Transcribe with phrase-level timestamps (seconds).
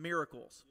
[0.00, 0.64] miracles.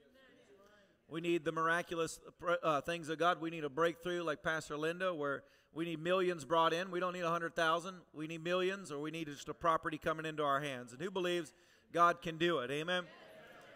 [1.08, 2.20] We need the miraculous
[2.64, 3.42] uh, things of God.
[3.42, 6.92] We need a breakthrough like Pastor Linda, where we need millions brought in.
[6.92, 7.98] We don't need a hundred thousand.
[8.14, 10.94] We need millions, or we need just a property coming into our hands.
[10.94, 11.54] And who believes
[11.92, 12.70] God can do it?
[12.70, 13.06] Amen.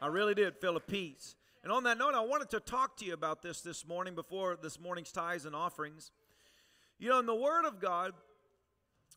[0.01, 1.35] I really did feel a peace.
[1.63, 4.57] And on that note, I wanted to talk to you about this this morning before
[4.61, 6.11] this morning's tithes and offerings.
[6.99, 8.13] You know, in the Word of God,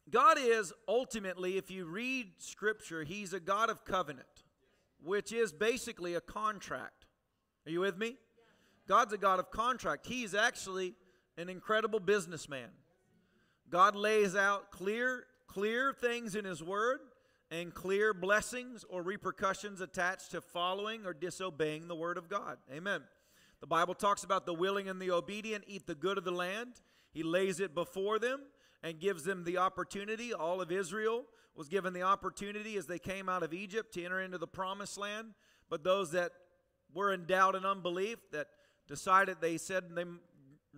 [0.08, 4.44] God is ultimately, if you read Scripture, He's a God of covenant,
[5.02, 7.06] which is basically a contract.
[7.66, 8.16] Are you with me?
[8.88, 10.06] God's a God of contract.
[10.06, 10.94] He's actually
[11.36, 12.68] an incredible businessman.
[13.68, 17.00] God lays out clear, clear things in His Word
[17.50, 22.58] and clear blessings or repercussions attached to following or disobeying the Word of God.
[22.72, 23.02] Amen.
[23.60, 26.80] The Bible talks about the willing and the obedient eat the good of the land.
[27.12, 28.40] He lays it before them
[28.82, 30.32] and gives them the opportunity.
[30.32, 31.24] All of Israel
[31.56, 34.98] was given the opportunity as they came out of Egypt to enter into the promised
[34.98, 35.28] land.
[35.70, 36.32] But those that
[36.94, 38.48] were in doubt and unbelief, that
[38.86, 40.04] decided, they said, they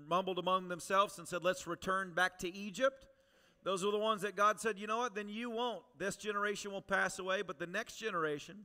[0.06, 3.06] mumbled among themselves and said, Let's return back to Egypt.
[3.64, 5.14] Those were the ones that God said, You know what?
[5.14, 5.82] Then you won't.
[5.98, 8.64] This generation will pass away, but the next generation,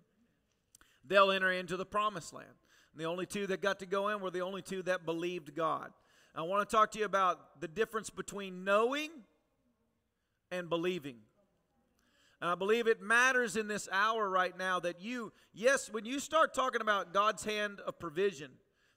[1.05, 2.47] they'll enter into the promised land.
[2.93, 5.55] And the only two that got to go in were the only two that believed
[5.55, 5.91] God.
[6.35, 9.09] I want to talk to you about the difference between knowing
[10.51, 11.17] and believing.
[12.43, 16.19] And I believe it matters in this hour right now that you, yes, when you
[16.19, 18.51] start talking about God's hand of provision,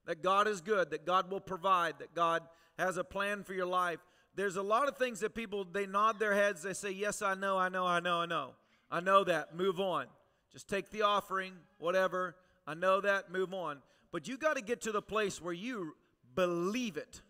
[0.04, 2.42] that God is good, that God will provide, that God
[2.76, 4.00] has a plan for your life,
[4.34, 7.34] there's a lot of things that people, they nod their heads, they say, Yes, I
[7.34, 8.54] know, I know, I know, I know.
[8.90, 10.06] I know that, move on.
[10.52, 12.34] Just take the offering, whatever.
[12.66, 13.78] I know that, move on.
[14.10, 15.94] But you got to get to the place where you
[16.34, 17.22] believe it.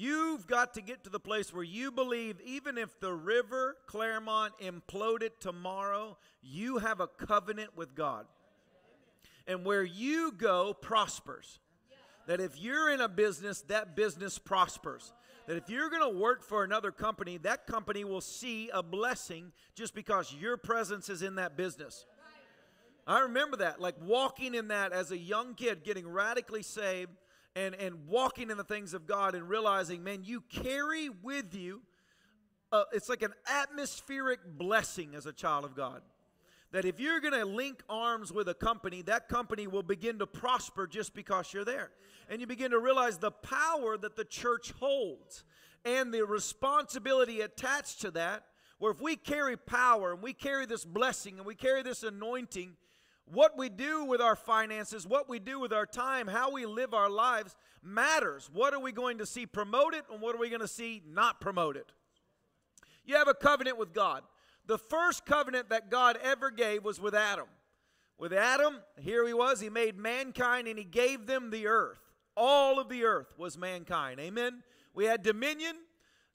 [0.00, 4.54] You've got to get to the place where you believe, even if the river Clermont
[4.58, 8.24] imploded tomorrow, you have a covenant with God.
[9.46, 11.58] And where you go prospers.
[12.26, 15.12] That if you're in a business, that business prospers.
[15.46, 19.52] That if you're going to work for another company, that company will see a blessing
[19.74, 22.06] just because your presence is in that business.
[23.06, 27.10] I remember that, like walking in that as a young kid, getting radically saved
[27.56, 31.82] and, and walking in the things of God and realizing, man, you carry with you,
[32.72, 36.02] uh, it's like an atmospheric blessing as a child of God.
[36.72, 40.26] That if you're going to link arms with a company, that company will begin to
[40.26, 41.90] prosper just because you're there.
[42.28, 45.42] And you begin to realize the power that the church holds
[45.84, 48.44] and the responsibility attached to that.
[48.78, 52.76] Where if we carry power and we carry this blessing and we carry this anointing,
[53.32, 56.94] what we do with our finances, what we do with our time, how we live
[56.94, 58.50] our lives matters.
[58.52, 61.40] What are we going to see promoted and what are we going to see not
[61.40, 61.84] promoted?
[63.04, 64.22] You have a covenant with God.
[64.66, 67.46] The first covenant that God ever gave was with Adam.
[68.18, 71.98] With Adam, here he was, he made mankind and he gave them the earth.
[72.36, 74.20] All of the earth was mankind.
[74.20, 74.62] Amen.
[74.94, 75.76] We had dominion.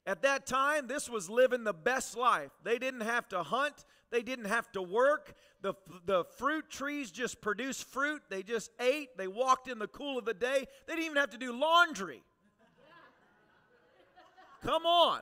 [0.06, 2.50] At that time, this was living the best life.
[2.62, 5.34] They didn't have to hunt, they didn't have to work.
[5.62, 5.74] The,
[6.04, 8.22] the fruit trees just produced fruit.
[8.28, 9.16] They just ate.
[9.16, 10.66] They walked in the cool of the day.
[10.86, 12.22] They didn't even have to do laundry.
[14.62, 15.20] Come on.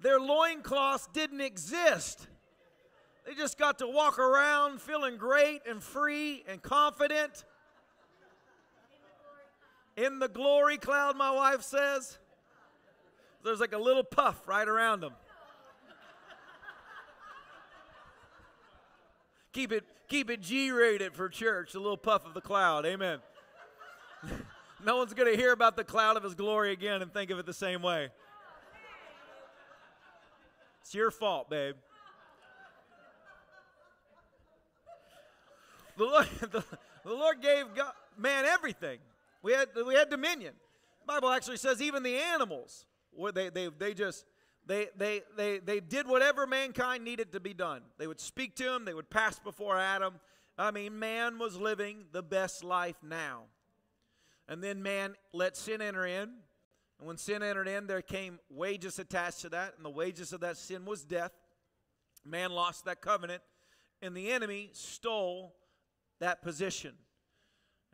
[0.00, 2.26] Their loincloths didn't exist.
[3.26, 7.44] They just got to walk around feeling great and free and confident.
[9.96, 12.18] In the glory cloud, my wife says.
[13.44, 15.12] There's like a little puff right around them.
[19.52, 22.84] Keep it, keep it G rated for church, a little puff of the cloud.
[22.86, 23.18] Amen.
[24.84, 27.38] no one's going to hear about the cloud of his glory again and think of
[27.38, 28.08] it the same way.
[30.82, 31.74] It's your fault, babe.
[35.96, 36.64] The Lord, the,
[37.04, 38.98] the Lord gave God, man everything.
[39.42, 40.54] We had, we had dominion.
[41.06, 42.86] The Bible actually says even the animals,
[43.34, 44.24] they, they, they just
[44.68, 47.80] they, they, they, they did whatever mankind needed to be done.
[47.96, 50.20] They would speak to him, they would pass before Adam.
[50.58, 53.44] I mean, man was living the best life now.
[54.46, 56.30] And then man let sin enter in.
[56.98, 59.74] And when sin entered in, there came wages attached to that.
[59.76, 61.32] And the wages of that sin was death.
[62.24, 63.42] Man lost that covenant.
[64.02, 65.54] And the enemy stole
[66.18, 66.94] that position.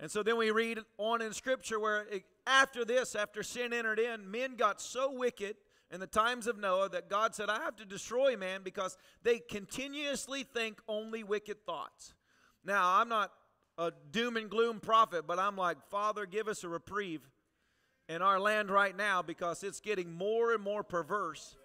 [0.01, 3.99] And so then we read on in Scripture where it, after this, after sin entered
[4.01, 5.57] in, men got so wicked
[5.91, 9.39] in the times of Noah that God said, I have to destroy man because they
[9.39, 12.15] continuously think only wicked thoughts.
[12.65, 13.33] Now, I'm not
[13.79, 17.29] a doom and gloom prophet, but I'm like, Father, give us a reprieve
[18.09, 21.57] in our land right now because it's getting more and more perverse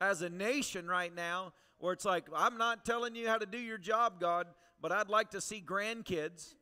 [0.00, 3.58] as a nation right now where it's like, I'm not telling you how to do
[3.58, 4.46] your job, God,
[4.80, 6.54] but I'd like to see grandkids.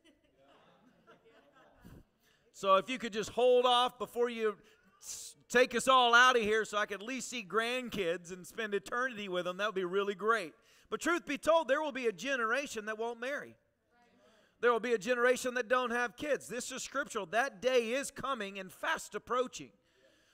[2.53, 4.57] So if you could just hold off before you
[5.49, 8.75] take us all out of here so I could at least see grandkids and spend
[8.75, 10.53] eternity with them, that would be really great.
[10.91, 13.55] But truth be told, there will be a generation that won't marry.
[14.61, 16.49] There will be a generation that don't have kids.
[16.49, 17.27] This is scriptural.
[17.27, 19.71] That day is coming and fast approaching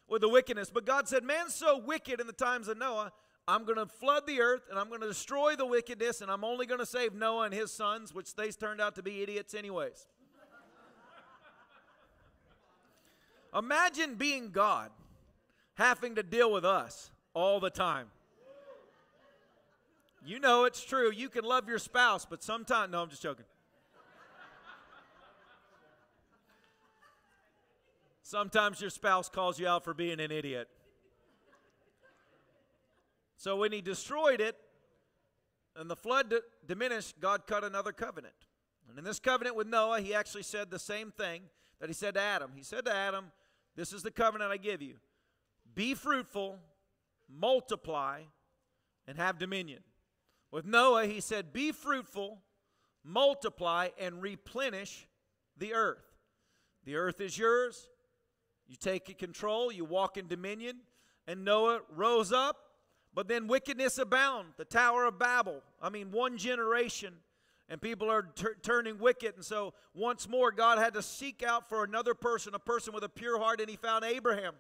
[0.09, 0.71] with the wickedness.
[0.71, 3.13] But God said, Man's so wicked in the times of Noah,
[3.49, 6.45] I'm going to flood the earth and I'm going to destroy the wickedness and I'm
[6.45, 9.55] only going to save Noah and his sons, which they turned out to be idiots,
[9.55, 10.07] anyways.
[13.57, 14.91] Imagine being God,
[15.75, 18.09] having to deal with us all the time.
[20.25, 21.11] You know it's true.
[21.11, 23.45] You can love your spouse, but sometimes, no, I'm just joking.
[28.23, 30.69] Sometimes your spouse calls you out for being an idiot.
[33.37, 34.57] So when he destroyed it
[35.77, 38.35] and the flood d- diminished, God cut another covenant.
[38.89, 41.43] And in this covenant with Noah, he actually said the same thing
[41.81, 42.53] that he said to Adam.
[42.55, 43.33] He said to Adam,
[43.75, 44.95] This is the covenant I give you
[45.75, 46.59] be fruitful,
[47.29, 48.23] multiply,
[49.07, 49.81] and have dominion.
[50.51, 52.39] With Noah, he said, Be fruitful,
[53.05, 55.09] multiply, and replenish
[55.57, 56.05] the earth.
[56.85, 57.89] The earth is yours.
[58.69, 60.81] You take control, you walk in dominion.
[61.27, 62.57] And Noah rose up,
[63.15, 64.49] but then wickedness abound.
[64.57, 65.63] The Tower of Babel.
[65.81, 67.15] I mean, one generation,
[67.69, 68.29] and people are
[68.63, 69.37] turning wicked.
[69.37, 73.05] And so, once more, God had to seek out for another person, a person with
[73.05, 74.55] a pure heart, and he found Abraham.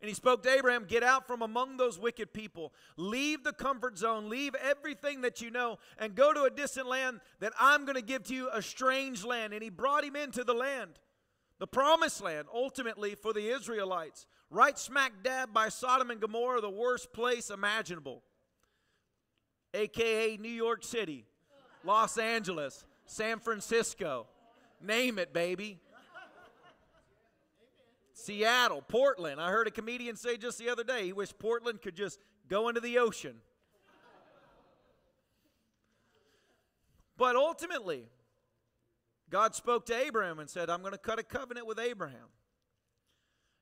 [0.00, 2.72] And he spoke to Abraham, Get out from among those wicked people.
[2.96, 4.30] Leave the comfort zone.
[4.30, 8.02] Leave everything that you know and go to a distant land that I'm going to
[8.02, 9.52] give to you, a strange land.
[9.52, 10.92] And he brought him into the land,
[11.58, 16.70] the promised land, ultimately for the Israelites, right smack dab by Sodom and Gomorrah, the
[16.70, 18.22] worst place imaginable,
[19.74, 21.26] aka New York City,
[21.84, 24.26] Los Angeles, San Francisco.
[24.82, 25.78] Name it, baby.
[28.20, 29.40] Seattle, Portland.
[29.40, 32.18] I heard a comedian say just the other day he wished Portland could just
[32.48, 33.36] go into the ocean.
[37.16, 38.06] But ultimately,
[39.28, 42.28] God spoke to Abraham and said, I'm going to cut a covenant with Abraham.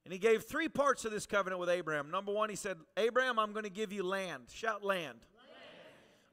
[0.05, 2.11] And he gave three parts of this covenant with Abraham.
[2.11, 4.45] Number one, he said, Abraham, I'm going to give you land.
[4.53, 5.19] Shout land.
[5.19, 5.19] land.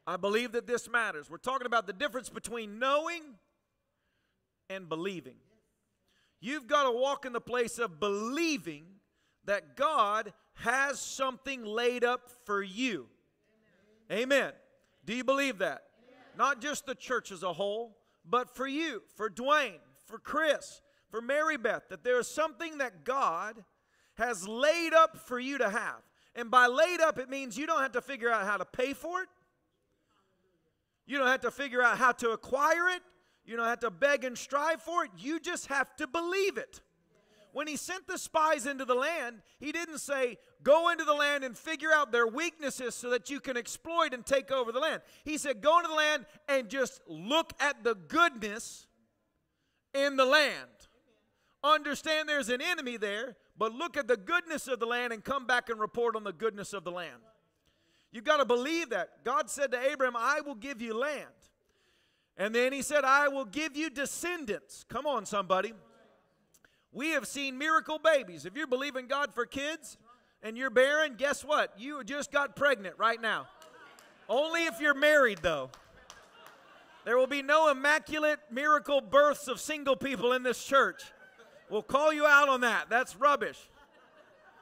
[0.07, 1.29] I believe that this matters.
[1.29, 3.23] We're talking about the difference between knowing
[4.69, 5.35] and believing.
[6.45, 8.83] You've got to walk in the place of believing
[9.45, 13.07] that God has something laid up for you.
[14.11, 14.21] Amen.
[14.21, 14.51] Amen.
[15.05, 15.81] Do you believe that?
[16.07, 16.21] Amen.
[16.37, 21.19] Not just the church as a whole, but for you, for Dwayne, for Chris, for
[21.19, 23.63] Mary Beth, that there is something that God
[24.13, 26.03] has laid up for you to have.
[26.35, 28.93] And by laid up, it means you don't have to figure out how to pay
[28.93, 29.29] for it.
[31.07, 33.01] You don't have to figure out how to acquire it.
[33.45, 35.11] You don't have to beg and strive for it.
[35.17, 36.81] You just have to believe it.
[37.53, 41.43] When he sent the spies into the land, he didn't say, Go into the land
[41.43, 45.01] and figure out their weaknesses so that you can exploit and take over the land.
[45.23, 48.87] He said, Go into the land and just look at the goodness
[49.93, 50.69] in the land.
[51.63, 55.47] Understand there's an enemy there, but look at the goodness of the land and come
[55.47, 57.21] back and report on the goodness of the land.
[58.11, 59.23] You've got to believe that.
[59.23, 61.25] God said to Abraham, I will give you land.
[62.37, 64.85] And then he said, I will give you descendants.
[64.89, 65.73] Come on, somebody.
[66.91, 68.45] We have seen miracle babies.
[68.45, 69.97] If you're believing God for kids
[70.43, 71.73] and you're barren, guess what?
[71.77, 73.47] You just got pregnant right now.
[74.27, 75.69] Only if you're married, though.
[77.05, 81.03] There will be no immaculate miracle births of single people in this church.
[81.69, 82.89] We'll call you out on that.
[82.89, 83.59] That's rubbish.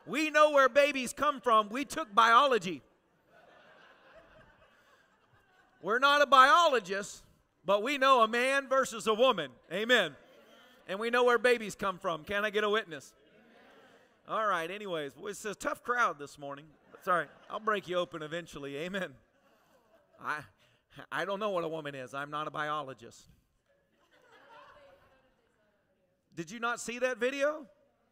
[0.06, 1.70] We know where babies come from.
[1.70, 2.82] We took biology.
[5.82, 7.24] We're not a biologist,
[7.66, 9.52] but we know a man versus a woman.
[9.72, 10.16] Amen.
[10.88, 12.24] And we know where babies come from.
[12.24, 13.14] Can I get a witness?
[14.28, 16.66] All right, anyways, it's a tough crowd this morning.
[17.04, 18.78] Sorry, I'll break you open eventually.
[18.78, 19.10] Amen.
[20.22, 20.40] I,
[21.12, 22.14] I don't know what a woman is.
[22.14, 23.22] I'm not a biologist.
[26.36, 27.66] Did you not see that video?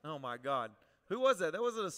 [0.03, 0.71] Oh my God.
[1.09, 1.53] Who was that?
[1.53, 1.91] That was a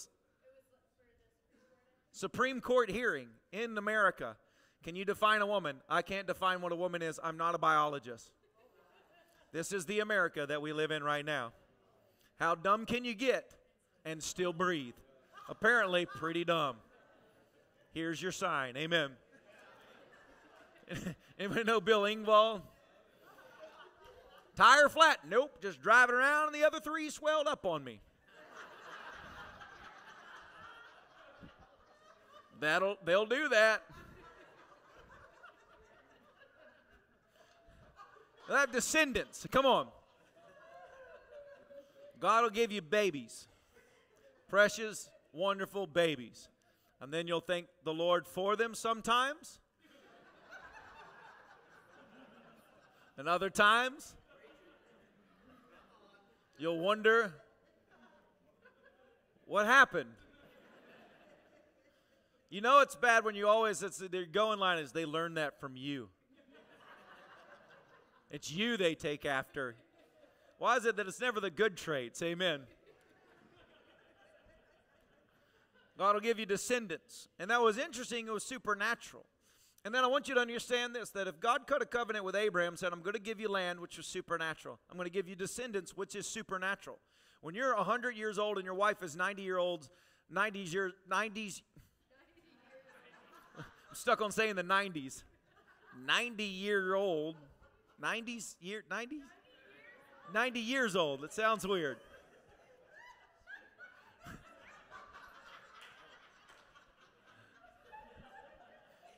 [2.12, 4.36] Supreme Court hearing in America.
[4.84, 5.76] Can you define a woman?
[5.88, 7.18] I can't define what a woman is.
[7.24, 8.30] I'm not a biologist.
[9.50, 11.52] This is the America that we live in right now.
[12.38, 13.54] How dumb can you get
[14.04, 14.94] and still breathe?
[15.48, 16.76] Apparently, pretty dumb.
[17.92, 18.76] Here's your sign.
[18.76, 19.12] Amen.
[21.38, 22.60] Anybody know Bill Engvall?
[24.54, 25.20] Tire flat?
[25.26, 25.62] Nope.
[25.62, 28.00] Just driving around, and the other three swelled up on me.
[32.60, 33.82] That'll they'll do that.
[38.46, 39.46] They'll have descendants.
[39.50, 39.88] Come on.
[42.20, 43.48] God will give you babies,
[44.48, 46.48] precious, wonderful babies.
[47.00, 49.58] And then you'll thank the Lord for them sometimes.
[53.18, 54.14] and other times,
[56.58, 57.32] you'll wonder
[59.46, 60.10] what happened.
[62.48, 65.58] You know it's bad when you always, it's, their going line is they learn that
[65.60, 66.08] from you.
[68.30, 69.76] It's you they take after.
[70.58, 72.22] Why is it that it's never the good traits?
[72.22, 72.60] Amen.
[75.96, 77.28] God will give you descendants.
[77.38, 79.24] And that was interesting, it was supernatural.
[79.84, 82.34] And then I want you to understand this that if God cut a covenant with
[82.34, 85.28] Abraham, said, I'm going to give you land, which was supernatural, I'm going to give
[85.28, 86.98] you descendants, which is supernatural.
[87.42, 89.88] When you're 100 years old and your wife is 90 year old,
[90.32, 91.60] 90s years, 90s,
[93.58, 95.22] I'm stuck on saying the 90s,
[96.06, 97.36] 90 year old,
[98.02, 99.20] 90s year, 90s?
[100.32, 101.22] 90 years old.
[101.24, 101.98] It sounds weird.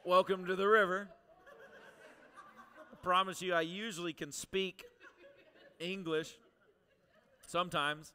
[0.05, 1.09] Welcome to the river.
[2.93, 4.85] I promise you, I usually can speak
[5.81, 6.33] English
[7.47, 8.13] sometimes.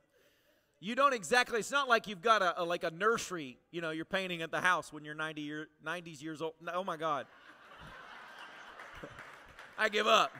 [0.80, 3.92] You don't exactly, it's not like you've got a, a, like a nursery, you know,
[3.92, 6.54] you're painting at the house when you're 90 year, 90s years old.
[6.74, 7.26] Oh my God.
[9.78, 10.32] I give up.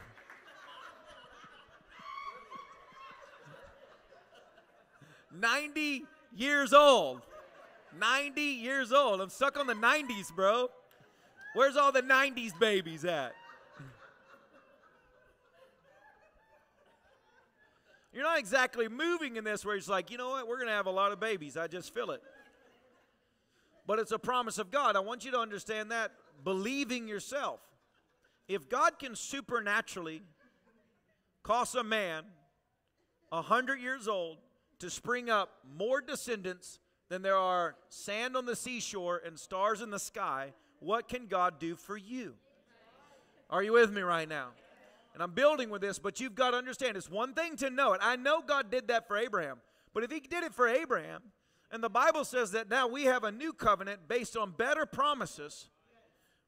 [5.34, 7.22] Ninety years old.
[8.00, 9.22] 90 years old.
[9.22, 10.70] I'm stuck on the 90s, bro.
[11.54, 13.34] Where's all the 90s babies at?
[18.14, 20.74] You're not exactly moving in this where it's like, you know what, we're going to
[20.74, 21.56] have a lot of babies.
[21.56, 22.22] I just feel it.
[23.88, 24.96] But it's a promise of God.
[24.96, 26.12] I want you to understand that.
[26.44, 27.60] Believing yourself.
[28.48, 30.24] If God can supernaturally
[31.44, 32.24] cause a man
[33.32, 34.38] a hundred years old
[34.82, 39.92] to spring up more descendants than there are sand on the seashore and stars in
[39.92, 42.34] the sky, what can God do for you?
[43.50, 44.48] Are you with me right now?
[45.14, 47.94] And I'm building with this, but you've got to understand it's one thing to know
[47.94, 48.00] it.
[48.02, 49.58] I know God did that for Abraham,
[49.94, 51.22] but if He did it for Abraham,
[51.72, 55.70] and the Bible says that now we have a new covenant based on better promises,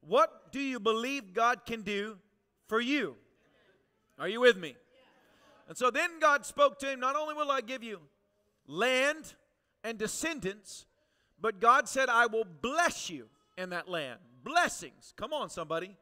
[0.02, 2.18] what do you believe God can do
[2.68, 3.16] for you?
[4.18, 4.76] Are you with me?
[5.68, 8.00] And so then God spoke to him, Not only will I give you
[8.68, 9.34] land
[9.84, 10.86] and descendants,
[11.40, 13.28] but God said, I will bless you
[13.58, 14.20] in that land.
[14.44, 15.14] Blessings.
[15.18, 15.96] Come on, somebody.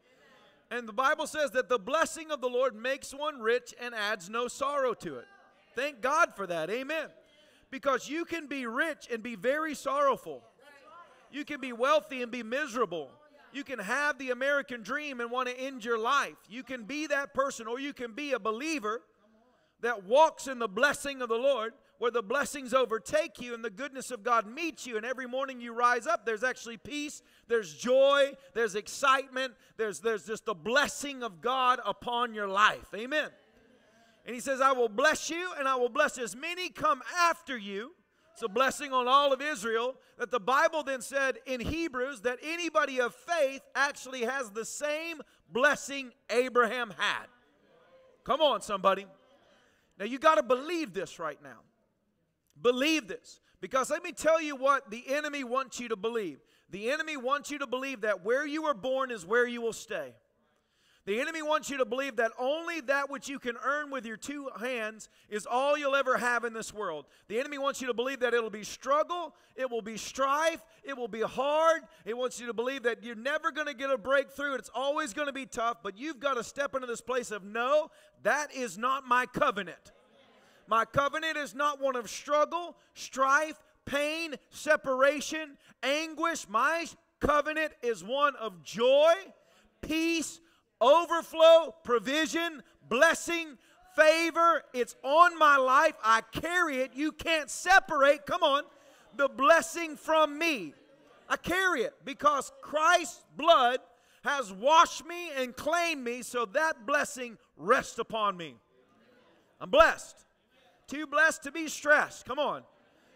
[0.69, 4.29] And the Bible says that the blessing of the Lord makes one rich and adds
[4.29, 5.25] no sorrow to it.
[5.75, 6.69] Thank God for that.
[6.69, 7.07] Amen.
[7.69, 10.43] Because you can be rich and be very sorrowful.
[11.31, 13.09] You can be wealthy and be miserable.
[13.53, 16.37] You can have the American dream and want to end your life.
[16.49, 19.01] You can be that person, or you can be a believer
[19.81, 23.69] that walks in the blessing of the Lord, where the blessings overtake you and the
[23.69, 24.97] goodness of God meets you.
[24.97, 30.25] And every morning you rise up, there's actually peace, there's joy, there's excitement, there's, there's
[30.25, 32.87] just the blessing of God upon your life.
[32.95, 33.29] Amen.
[34.25, 37.55] And he says, I will bless you and I will bless as many come after
[37.55, 37.91] you.
[38.33, 39.93] It's a blessing on all of Israel.
[40.17, 45.21] That the Bible then said in Hebrews that anybody of faith actually has the same
[45.53, 47.27] blessing Abraham had.
[48.23, 49.05] Come on, somebody.
[49.99, 51.59] Now you got to believe this right now.
[52.61, 53.39] Believe this.
[53.59, 56.39] Because let me tell you what the enemy wants you to believe.
[56.71, 59.73] The enemy wants you to believe that where you were born is where you will
[59.73, 60.13] stay.
[61.05, 64.17] The enemy wants you to believe that only that which you can earn with your
[64.17, 67.05] two hands is all you'll ever have in this world.
[67.27, 70.95] The enemy wants you to believe that it'll be struggle, it will be strife, it
[70.95, 71.81] will be hard.
[72.05, 75.11] It wants you to believe that you're never going to get a breakthrough, it's always
[75.13, 77.89] going to be tough, but you've got to step into this place of no,
[78.21, 79.91] that is not my covenant.
[80.67, 86.47] My covenant is not one of struggle, strife, pain, separation, anguish.
[86.47, 86.85] My
[87.19, 89.13] covenant is one of joy,
[89.81, 90.39] peace,
[90.79, 93.57] overflow, provision, blessing,
[93.95, 94.63] favor.
[94.73, 95.95] It's on my life.
[96.03, 96.91] I carry it.
[96.95, 98.63] You can't separate, come on,
[99.17, 100.73] the blessing from me.
[101.29, 103.79] I carry it because Christ's blood
[104.23, 108.55] has washed me and claimed me, so that blessing rests upon me.
[109.59, 110.25] I'm blessed.
[110.91, 112.25] Too blessed to be stressed.
[112.25, 112.63] Come on.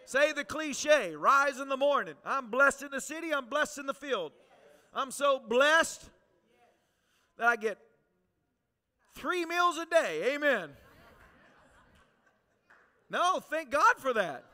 [0.05, 2.13] Say the cliche rise in the morning.
[2.24, 4.32] I'm blessed in the city, I'm blessed in the field.
[4.94, 6.10] I'm so blessed
[7.38, 7.77] that I get
[9.13, 10.36] three meals a day.
[10.36, 10.70] Amen.
[13.10, 14.46] No, thank God for that.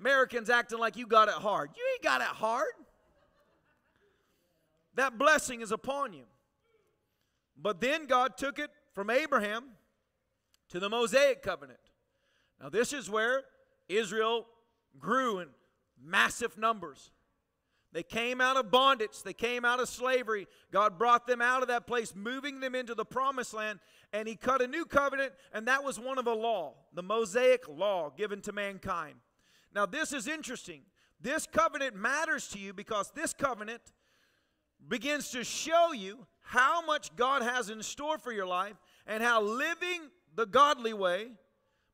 [0.00, 1.70] Americans acting like you got it hard.
[1.76, 2.72] You ain't got it hard.
[4.96, 6.24] That blessing is upon you.
[7.56, 9.66] But then God took it from Abraham
[10.70, 11.78] to the Mosaic covenant.
[12.60, 13.42] Now, this is where
[13.88, 14.46] Israel
[14.98, 15.48] grew in
[16.02, 17.10] massive numbers.
[17.92, 20.46] They came out of bondage, they came out of slavery.
[20.70, 23.78] God brought them out of that place, moving them into the promised land,
[24.12, 27.66] and He cut a new covenant, and that was one of a law, the Mosaic
[27.68, 29.14] law given to mankind.
[29.74, 30.82] Now, this is interesting.
[31.20, 33.82] This covenant matters to you because this covenant
[34.86, 39.42] begins to show you how much God has in store for your life and how
[39.42, 40.02] living
[40.34, 41.28] the godly way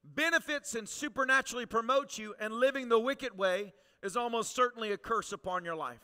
[0.05, 5.33] benefits and supernaturally promotes you, and living the wicked way is almost certainly a curse
[5.33, 6.01] upon your life.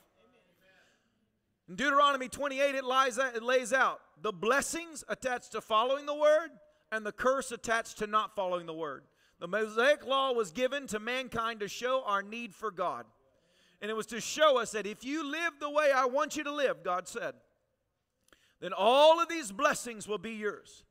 [1.69, 6.50] In Deuteronomy 28, it, lies, it lays out the blessings attached to following the word
[6.90, 9.04] and the curse attached to not following the word.
[9.38, 13.07] The Mosaic law was given to mankind to show our need for God.
[13.80, 16.45] And it was to show us that if you live the way I want you
[16.45, 17.35] to live, God said,
[18.61, 20.85] then all of these blessings will be yours.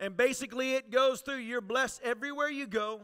[0.00, 3.02] And basically, it goes through you're blessed everywhere you go.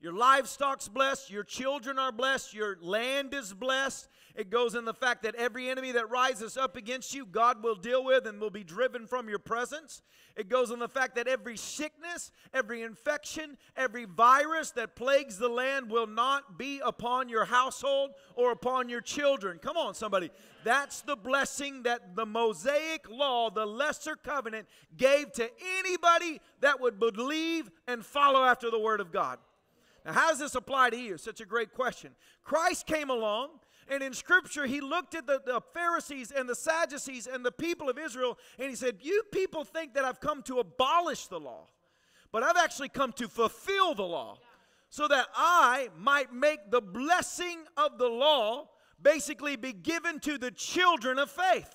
[0.00, 4.08] Your livestock's blessed, your children are blessed, your land is blessed.
[4.38, 7.74] It goes in the fact that every enemy that rises up against you, God will
[7.74, 10.00] deal with and will be driven from your presence.
[10.36, 15.48] It goes in the fact that every sickness, every infection, every virus that plagues the
[15.48, 19.58] land will not be upon your household or upon your children.
[19.58, 20.30] Come on, somebody.
[20.62, 27.00] That's the blessing that the Mosaic law, the lesser covenant, gave to anybody that would
[27.00, 29.40] believe and follow after the Word of God.
[30.06, 31.18] Now, how does this apply to you?
[31.18, 32.12] Such a great question.
[32.44, 33.48] Christ came along,
[33.90, 37.88] and in Scripture, he looked at the, the, Pharisees and the Sadducees and the people
[37.88, 41.66] of Israel, and he said, You people think that I've come to abolish the law,
[42.30, 44.38] but I've actually come to fulfill the law
[44.90, 48.68] so that I might make the blessing of the law
[49.00, 51.74] basically be given to the children of faith.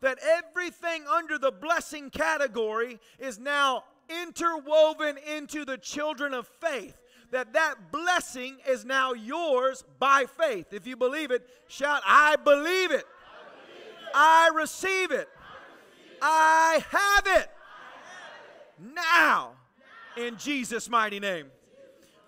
[0.00, 7.01] That everything under the blessing category is now interwoven into the children of faith
[7.32, 10.72] that that blessing is now yours by faith.
[10.72, 13.04] If you believe it, shout, I believe it.
[14.14, 15.28] I, receive it.
[16.20, 17.50] I have it.
[18.94, 19.52] Now,
[20.16, 21.46] in Jesus' mighty name.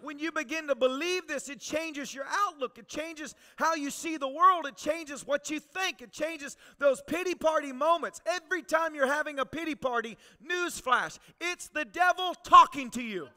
[0.01, 2.79] When you begin to believe this, it changes your outlook.
[2.79, 4.67] It changes how you see the world.
[4.67, 6.03] It changes what you think.
[6.03, 8.21] It changes those pity party moments.
[8.27, 13.29] Every time you're having a pity party, newsflash, it's the devil talking to you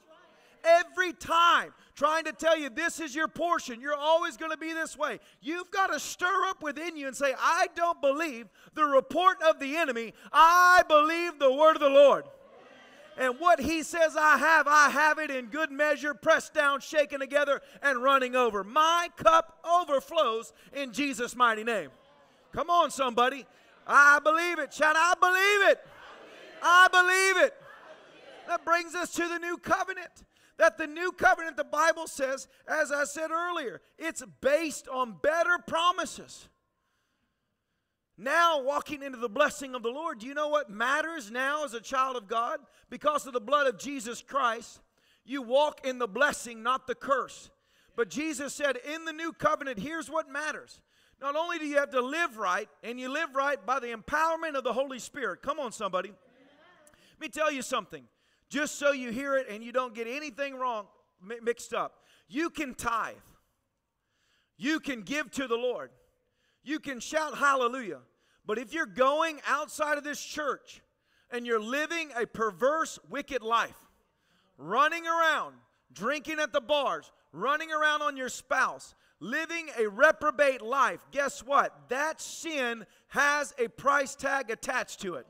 [0.67, 3.81] every time trying to tell you this is your portion.
[3.81, 5.19] You're always going to be this way.
[5.41, 9.59] You've got to stir up within you and say, I don't believe the report of
[9.59, 10.13] the enemy.
[10.31, 12.25] I believe the word of the Lord.
[13.17, 17.19] And what he says I have, I have it in good measure, pressed down, shaken
[17.19, 18.63] together, and running over.
[18.63, 21.89] My cup overflows in Jesus' mighty name.
[22.53, 23.45] Come on, somebody.
[23.87, 24.71] I believe it.
[24.71, 25.79] Shout, I believe it.
[26.61, 27.53] I believe it.
[28.47, 30.23] That brings us to the new covenant.
[30.57, 35.59] That the new covenant, the Bible says, as I said earlier, it's based on better
[35.67, 36.49] promises.
[38.17, 41.75] Now, walking into the blessing of the Lord, do you know what matters now as
[41.75, 42.59] a child of God?
[42.89, 44.79] Because of the blood of Jesus Christ,
[45.23, 47.51] you walk in the blessing, not the curse.
[47.95, 50.81] But Jesus said, in the new covenant, here's what matters.
[51.21, 54.55] Not only do you have to live right, and you live right by the empowerment
[54.55, 55.43] of the Holy Spirit.
[55.43, 56.09] Come on, somebody.
[56.09, 58.03] Let me tell you something
[58.49, 60.87] just so you hear it and you don't get anything wrong
[61.41, 62.03] mixed up.
[62.27, 63.15] You can tithe.
[64.57, 65.91] You can give to the Lord.
[66.63, 67.99] You can shout hallelujah.
[68.45, 70.81] But if you're going outside of this church
[71.31, 73.77] and you're living a perverse, wicked life,
[74.57, 75.55] running around,
[75.93, 81.77] drinking at the bars, running around on your spouse, living a reprobate life, guess what?
[81.89, 85.27] That sin has a price tag attached to it.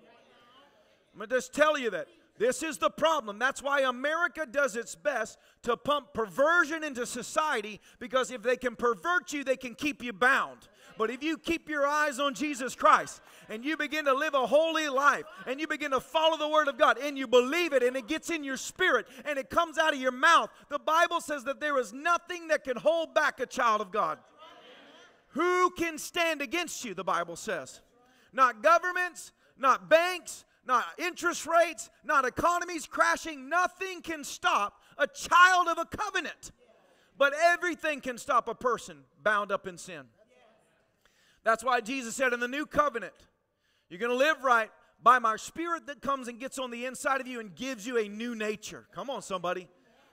[1.13, 2.07] I'm to just tell you that.
[2.37, 3.39] This is the problem.
[3.39, 8.75] That's why America does its best to pump perversion into society because if they can
[8.75, 10.67] pervert you, they can keep you bound.
[10.97, 14.45] But if you keep your eyes on Jesus Christ and you begin to live a
[14.45, 17.83] holy life and you begin to follow the Word of God and you believe it
[17.83, 21.21] and it gets in your spirit and it comes out of your mouth, the Bible
[21.21, 24.17] says that there is nothing that can hold back a child of God.
[25.29, 27.81] Who can stand against you, the Bible says?
[28.33, 33.49] Not governments, not banks, not interest rates, not economies crashing.
[33.49, 36.51] Nothing can stop a child of a covenant.
[37.17, 40.03] But everything can stop a person bound up in sin.
[41.43, 43.13] That's why Jesus said in the new covenant,
[43.89, 44.69] you're going to live right
[45.01, 47.97] by my spirit that comes and gets on the inside of you and gives you
[47.97, 48.85] a new nature.
[48.93, 49.67] Come on, somebody.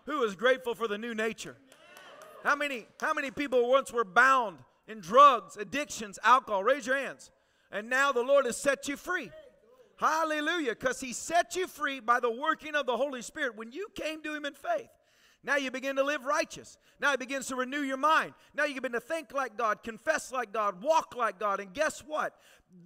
[0.07, 1.57] Who is grateful for the new nature?
[2.45, 6.63] How many, how many people once were bound in drugs, addictions, alcohol?
[6.63, 7.31] Raise your hands.
[7.73, 9.31] And now the Lord has set you free.
[10.05, 10.75] Hallelujah.
[10.79, 14.23] Because he set you free by the working of the Holy Spirit when you came
[14.23, 14.91] to him in faith.
[15.43, 16.77] Now you begin to live righteous.
[17.01, 18.35] Now it begins to renew your mind.
[18.55, 21.59] Now you begin to think like God, confess like God, walk like God.
[21.61, 22.35] And guess what?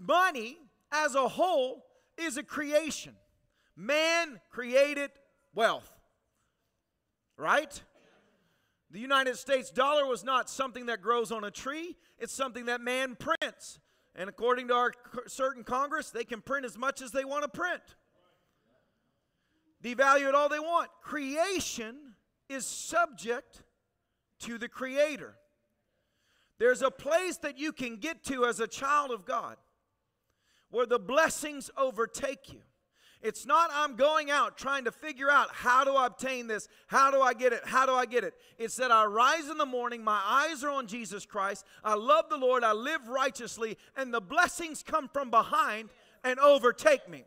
[0.01, 0.59] Money
[0.93, 1.85] as a whole
[2.17, 3.15] is a creation.
[3.77, 5.11] Man created
[5.55, 5.91] wealth.
[7.37, 7.83] Right?
[8.91, 12.81] The United States dollar was not something that grows on a tree, it's something that
[12.81, 13.81] man prints.
[14.19, 14.93] And according to our
[15.29, 17.83] certain Congress, they can print as much as they want to print.
[19.83, 20.91] Devalue it all they want.
[21.01, 21.95] Creation
[22.49, 23.63] is subject
[24.41, 25.37] to the Creator.
[26.59, 29.57] There's a place that you can get to as a child of God
[30.71, 32.63] where the blessings overtake you.
[33.21, 36.69] It's not I'm going out trying to figure out how do I obtain this?
[36.87, 37.63] How do I get it?
[37.65, 38.35] How do I get it?
[38.59, 42.29] It's that I rise in the morning, my eyes are on Jesus Christ, I love
[42.31, 45.91] the Lord, I live righteously, and the blessings come from behind
[46.23, 47.25] and overtake me.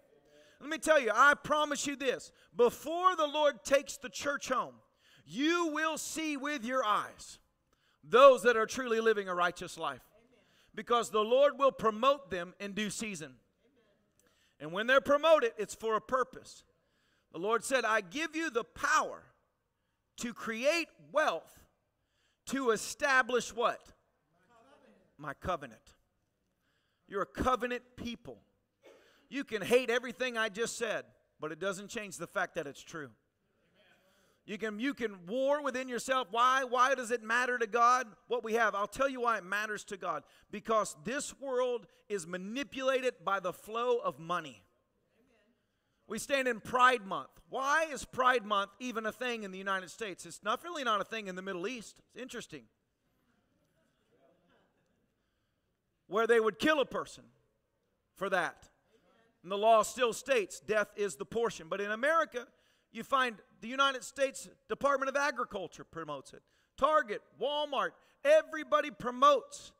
[0.61, 4.75] Let me tell you, I promise you this before the Lord takes the church home,
[5.25, 7.39] you will see with your eyes
[8.03, 10.01] those that are truly living a righteous life.
[10.73, 13.33] Because the Lord will promote them in due season.
[14.61, 16.63] And when they're promoted, it's for a purpose.
[17.33, 19.23] The Lord said, I give you the power
[20.17, 21.59] to create wealth
[22.47, 23.81] to establish what?
[25.17, 25.81] My covenant.
[27.07, 28.39] You're a covenant people.
[29.29, 31.05] You can hate everything I just said,
[31.39, 33.09] but it doesn't change the fact that it's true.
[34.45, 36.27] You can, you can war within yourself.
[36.31, 36.63] Why?
[36.63, 38.73] Why does it matter to God what we have?
[38.73, 40.23] I'll tell you why it matters to God.
[40.49, 44.63] Because this world is manipulated by the flow of money.
[46.07, 47.29] We stand in Pride Month.
[47.49, 50.25] Why is Pride Month even a thing in the United States?
[50.25, 52.01] It's not really not a thing in the Middle East.
[52.13, 52.63] It's interesting.
[56.07, 57.23] Where they would kill a person
[58.15, 58.67] for that.
[59.43, 61.67] And the law still states death is the portion.
[61.69, 62.47] But in America,
[62.91, 66.41] you find the United States Department of Agriculture promotes it.
[66.77, 67.91] Target, Walmart,
[68.25, 69.71] everybody promotes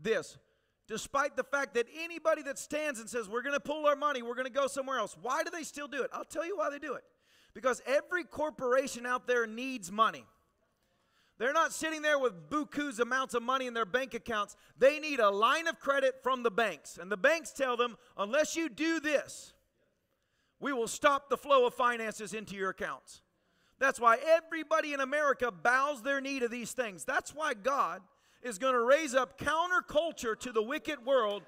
[0.00, 0.38] this.
[0.86, 4.22] Despite the fact that anybody that stands and says, we're going to pull our money,
[4.22, 6.10] we're going to go somewhere else, why do they still do it?
[6.12, 7.04] I'll tell you why they do it.
[7.54, 10.24] Because every corporation out there needs money.
[11.38, 14.56] They're not sitting there with buku's amounts of money in their bank accounts.
[14.78, 16.98] They need a line of credit from the banks.
[17.00, 19.54] And the banks tell them, unless you do this,
[20.60, 23.22] we will stop the flow of finances into your accounts.
[23.78, 27.04] That's why everybody in America bows their knee to these things.
[27.04, 28.02] That's why God
[28.42, 31.42] is going to raise up counterculture to the wicked world,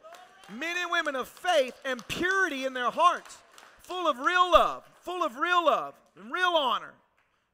[0.50, 3.36] men and women of faith and purity in their hearts,
[3.82, 6.94] full of real love, full of real love and real honor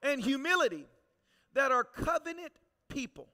[0.03, 0.87] and humility,
[1.55, 2.53] that are covenant
[2.89, 3.27] people.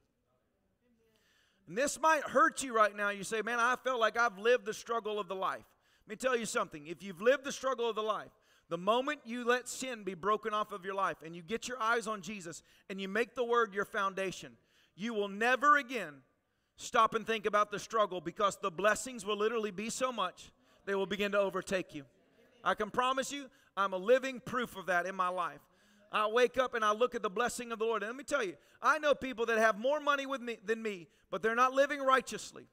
[1.69, 3.11] And this might hurt you right now.
[3.11, 5.65] You say, Man, I felt like I've lived the struggle of the life.
[6.07, 6.87] Let me tell you something.
[6.87, 8.31] If you've lived the struggle of the life,
[8.69, 11.81] the moment you let sin be broken off of your life and you get your
[11.81, 14.53] eyes on Jesus and you make the word your foundation,
[14.97, 16.15] you will never again
[16.77, 20.51] stop and think about the struggle because the blessings will literally be so much
[20.87, 22.05] they will begin to overtake you.
[22.63, 25.61] I can promise you, I'm a living proof of that in my life.
[26.13, 28.03] I wake up and I look at the blessing of the Lord.
[28.03, 30.81] And let me tell you, I know people that have more money with me than
[30.81, 32.67] me, but they're not living righteously.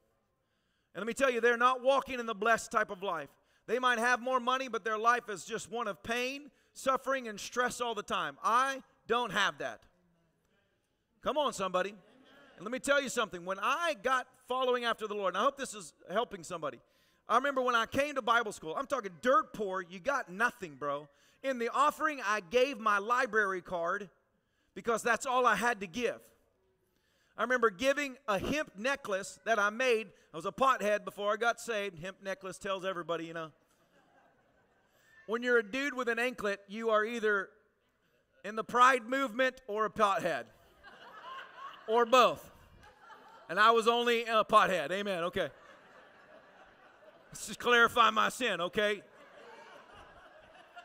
[0.93, 3.29] And let me tell you, they're not walking in the blessed type of life.
[3.67, 7.39] They might have more money, but their life is just one of pain, suffering, and
[7.39, 8.37] stress all the time.
[8.43, 9.81] I don't have that.
[11.23, 11.93] Come on, somebody.
[12.57, 13.45] And let me tell you something.
[13.45, 16.79] When I got following after the Lord, and I hope this is helping somebody.
[17.29, 20.75] I remember when I came to Bible school, I'm talking dirt poor, you got nothing,
[20.75, 21.07] bro.
[21.43, 24.09] In the offering, I gave my library card
[24.75, 26.19] because that's all I had to give.
[27.37, 30.07] I remember giving a hemp necklace that I made.
[30.33, 31.99] I was a pothead before I got saved.
[31.99, 33.51] Hemp necklace tells everybody, you know.
[35.27, 37.49] When you're a dude with an anklet, you are either
[38.43, 40.45] in the pride movement or a pothead,
[41.87, 42.51] or both.
[43.49, 44.91] And I was only a pothead.
[44.91, 45.23] Amen.
[45.25, 45.49] Okay.
[47.31, 49.01] Let's just clarify my sin, okay?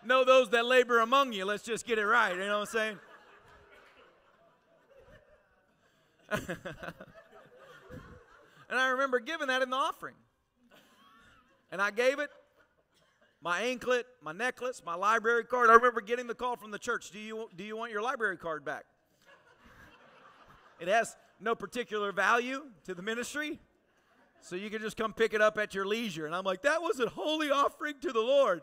[0.04, 1.44] Know those that labor among you.
[1.44, 2.32] Let's just get it right.
[2.32, 2.98] You know what I'm saying?
[6.30, 6.48] and
[8.70, 10.14] I remember giving that in the offering.
[11.70, 12.30] And I gave it
[13.42, 15.70] my anklet, my necklace, my library card.
[15.70, 18.36] I remember getting the call from the church Do you, do you want your library
[18.36, 18.84] card back?
[20.80, 23.60] It has no particular value to the ministry,
[24.40, 26.26] so you can just come pick it up at your leisure.
[26.26, 28.62] And I'm like, That was a holy offering to the Lord.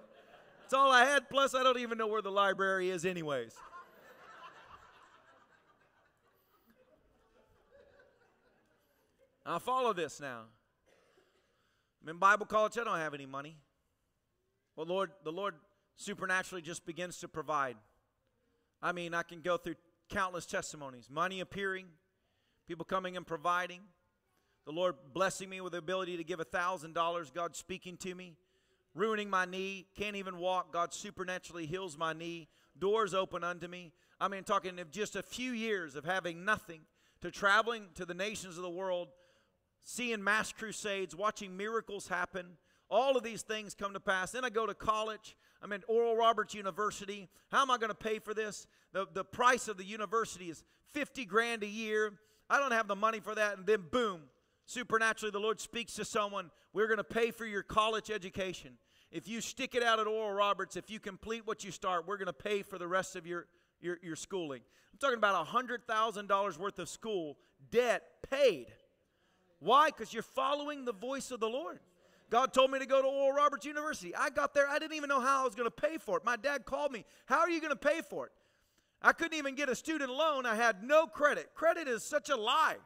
[0.66, 1.30] It's all I had.
[1.30, 3.54] Plus, I don't even know where the library is, anyways.
[9.46, 10.44] I follow this now.
[12.02, 13.58] I'm in Bible college, I don't have any money.
[14.76, 15.56] Well, Lord, the Lord
[15.96, 17.78] supernaturally just begins to provide.
[18.82, 19.76] I mean, I can go through
[20.10, 21.86] countless testimonies money appearing,
[22.68, 23.82] people coming and providing,
[24.66, 28.36] the Lord blessing me with the ability to give a $1,000, God speaking to me,
[28.96, 32.48] ruining my knee, can't even walk, God supernaturally heals my knee,
[32.80, 33.92] doors open unto me.
[34.22, 36.82] I mean, talking of just a few years of having nothing
[37.22, 39.10] to traveling to the nations of the world,
[39.84, 42.58] seeing mass crusades, watching miracles happen.
[42.90, 44.32] All of these things come to pass.
[44.32, 45.36] Then I go to college.
[45.62, 47.30] I'm at Oral Roberts University.
[47.52, 48.68] How am I going to pay for this?
[48.92, 52.14] The, the price of the university is 50 grand a year.
[52.50, 53.58] I don't have the money for that.
[53.58, 54.22] And then, boom,
[54.66, 56.52] supernaturally, the Lord speaks to someone.
[56.74, 58.78] We're going to pay for your college education.
[59.12, 62.18] If you stick it out at Oral Roberts, if you complete what you start, we're
[62.18, 63.46] going to pay for the rest of your,
[63.80, 64.62] your, your schooling.
[64.92, 67.38] I'm talking about $100,000 worth of school
[67.72, 68.68] debt paid.
[69.64, 69.88] Why?
[69.88, 71.80] Because you're following the voice of the Lord.
[72.30, 74.16] God told me to go to Oral Roberts University.
[74.16, 76.26] I got there, I didn't even know how I was going to pay for it.
[76.26, 78.32] My dad called me, How are you going to pay for it?
[79.02, 80.46] I couldn't even get a student loan.
[80.46, 81.54] I had no credit.
[81.54, 82.78] Credit is such a lie.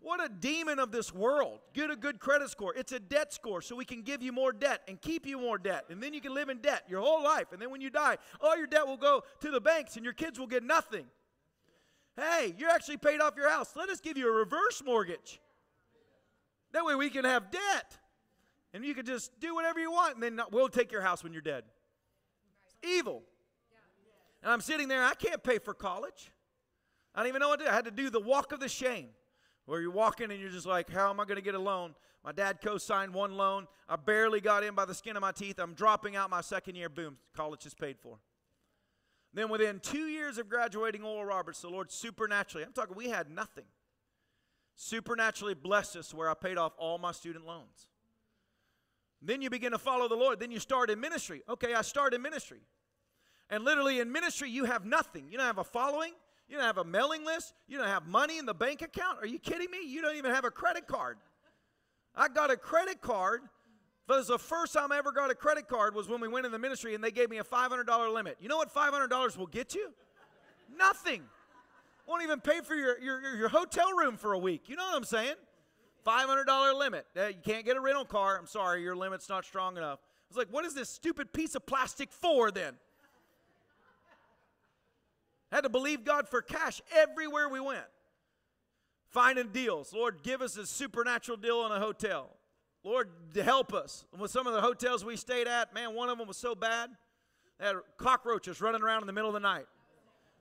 [0.00, 1.58] What a demon of this world.
[1.74, 2.72] Get a good credit score.
[2.76, 5.58] It's a debt score, so we can give you more debt and keep you more
[5.58, 5.86] debt.
[5.90, 7.46] And then you can live in debt your whole life.
[7.52, 10.14] And then when you die, all your debt will go to the banks and your
[10.14, 11.06] kids will get nothing.
[12.16, 13.74] Hey, you actually paid off your house.
[13.76, 15.40] Let us give you a reverse mortgage.
[16.72, 17.98] That way we can have debt.
[18.74, 21.32] And you can just do whatever you want, and then we'll take your house when
[21.32, 21.64] you're dead.
[22.66, 23.22] It's evil.
[24.42, 26.30] And I'm sitting there, I can't pay for college.
[27.14, 27.70] I don't even know what to do.
[27.70, 29.08] I had to do the walk of the shame,
[29.64, 31.94] where you're walking and you're just like, how am I going to get a loan?
[32.24, 33.66] My dad co signed one loan.
[33.88, 35.58] I barely got in by the skin of my teeth.
[35.58, 36.88] I'm dropping out my second year.
[36.88, 38.18] Boom, college is paid for.
[39.32, 43.30] Then within two years of graduating Oral Roberts, the Lord supernaturally, I'm talking, we had
[43.30, 43.64] nothing
[44.78, 47.88] supernaturally blessed us where I paid off all my student loans.
[49.20, 50.38] Then you begin to follow the Lord.
[50.38, 51.42] Then you start in ministry.
[51.48, 52.60] Okay, I start in ministry.
[53.50, 55.26] And literally in ministry, you have nothing.
[55.30, 56.12] You don't have a following.
[56.48, 57.54] You don't have a mailing list.
[57.66, 59.18] You don't have money in the bank account.
[59.20, 59.78] Are you kidding me?
[59.84, 61.18] You don't even have a credit card.
[62.14, 63.42] I got a credit card.
[64.06, 66.52] But the first time I ever got a credit card was when we went in
[66.52, 68.36] the ministry and they gave me a $500 limit.
[68.40, 69.90] You know what $500 will get you?
[70.78, 71.24] Nothing.
[72.08, 74.70] Won't even pay for your, your, your hotel room for a week.
[74.70, 75.34] You know what I'm saying?
[76.06, 77.06] $500 limit.
[77.14, 78.38] Uh, you can't get a rental car.
[78.38, 79.98] I'm sorry, your limit's not strong enough.
[80.00, 82.74] I was like, what is this stupid piece of plastic for then?
[85.52, 87.84] Had to believe God for cash everywhere we went.
[89.10, 89.92] Finding deals.
[89.92, 92.30] Lord, give us a supernatural deal on a hotel.
[92.84, 94.06] Lord, help us.
[94.18, 96.88] with some of the hotels we stayed at, man, one of them was so bad.
[97.58, 99.66] They had cockroaches running around in the middle of the night.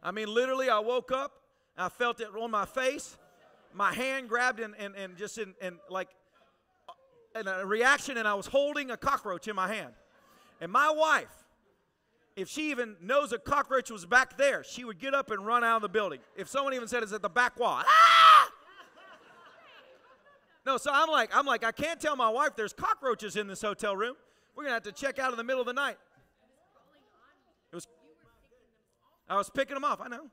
[0.01, 1.34] I mean, literally, I woke up
[1.78, 3.18] I felt it on my face.
[3.74, 6.10] My hand grabbed and, and, and just in, in like
[7.40, 9.94] in a reaction, and I was holding a cockroach in my hand.
[10.60, 11.46] And my wife,
[12.36, 15.63] if she even knows a cockroach was back there, she would get up and run
[15.63, 16.20] out of the building.
[16.36, 18.52] If someone even said it's at the back wall, ah!
[20.66, 23.62] No, so I'm like, I'm like, I can't tell my wife there's cockroaches in this
[23.62, 24.16] hotel room.
[24.56, 25.98] We're gonna have to check out in the middle of the night.
[27.72, 27.88] It was.
[29.30, 30.02] I was picking them off.
[30.02, 30.30] I know.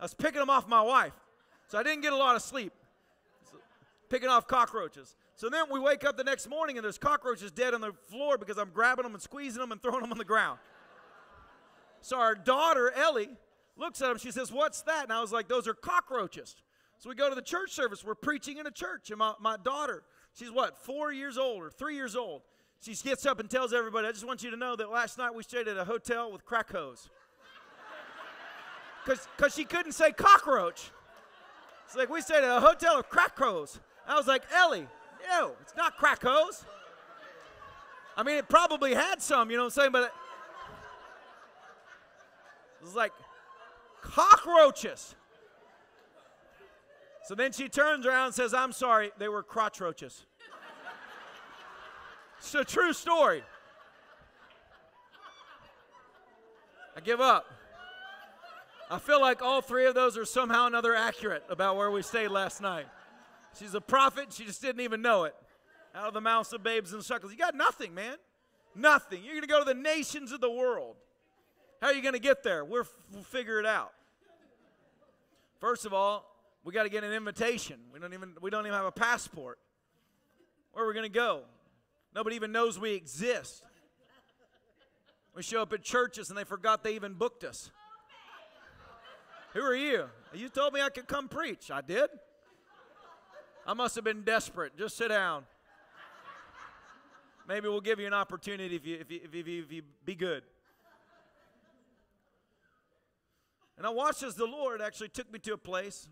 [0.00, 1.12] I was picking them off my wife.
[1.68, 2.72] So I didn't get a lot of sleep.
[3.50, 3.58] So,
[4.08, 5.16] picking off cockroaches.
[5.34, 8.38] So then we wake up the next morning and there's cockroaches dead on the floor
[8.38, 10.58] because I'm grabbing them and squeezing them and throwing them on the ground.
[12.00, 13.28] So our daughter, Ellie,
[13.76, 14.18] looks at them.
[14.18, 15.04] She says, What's that?
[15.04, 16.56] And I was like, Those are cockroaches.
[16.98, 18.04] So we go to the church service.
[18.04, 19.10] We're preaching in a church.
[19.10, 20.02] And my, my daughter,
[20.34, 22.42] she's what, four years old or three years old.
[22.80, 25.34] She gets up and tells everybody, I just want you to know that last night
[25.34, 27.08] we stayed at a hotel with crack hose
[29.04, 30.90] because she couldn't say cockroach.
[31.86, 33.80] It's like we stayed at a hotel of crack hose.
[34.06, 34.86] I was like, Ellie,
[35.28, 36.64] no, it's not crack hose.
[38.16, 39.92] I mean, it probably had some, you know what I'm saying?
[39.92, 40.12] But it,
[42.80, 43.12] it was like
[44.02, 45.14] cockroaches.
[47.24, 50.24] So then she turns around and says, I'm sorry, they were crotch roaches.
[52.38, 53.42] It's a true story.
[56.96, 57.46] I give up.
[58.90, 62.28] I feel like all three of those are somehow another accurate about where we stayed
[62.28, 62.86] last night.
[63.58, 65.34] She's a prophet, she just didn't even know it.
[65.94, 67.32] Out of the mouths of babes and suckles.
[67.32, 68.16] You got nothing, man.
[68.74, 69.22] Nothing.
[69.24, 70.96] You're going to go to the nations of the world.
[71.82, 72.64] How are you going to get there?
[72.64, 73.92] We're, we'll figure it out.
[75.60, 76.24] First of all,
[76.64, 77.78] we got to get an invitation.
[77.92, 79.58] We don't even we don't even have a passport.
[80.72, 81.42] Where are we going to go?
[82.14, 83.62] Nobody even knows we exist.
[85.34, 87.70] We show up at churches and they forgot they even booked us.
[89.58, 90.04] Who are you?
[90.32, 91.68] You told me I could come preach.
[91.72, 92.08] I did.
[93.66, 94.76] I must have been desperate.
[94.76, 95.46] Just sit down.
[97.48, 100.14] Maybe we'll give you an opportunity if you, if you, if you, if you be
[100.14, 100.44] good.
[103.76, 106.08] And I watched as the Lord actually took me to a place.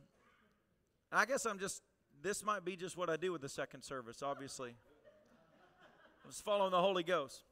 [1.13, 1.83] I guess I'm just,
[2.23, 4.71] this might be just what I do with the second service, obviously.
[6.25, 7.43] I was following the Holy Ghost.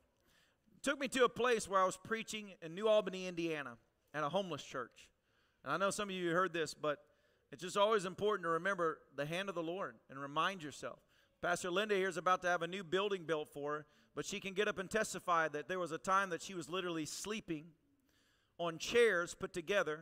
[0.82, 3.76] Took me to a place where I was preaching in New Albany, Indiana,
[4.12, 5.08] at a homeless church.
[5.64, 6.98] And I know some of you heard this, but
[7.50, 10.98] it's just always important to remember the hand of the Lord and remind yourself.
[11.40, 14.40] Pastor Linda here is about to have a new building built for her, but she
[14.40, 17.66] can get up and testify that there was a time that she was literally sleeping
[18.58, 20.00] on chairs put together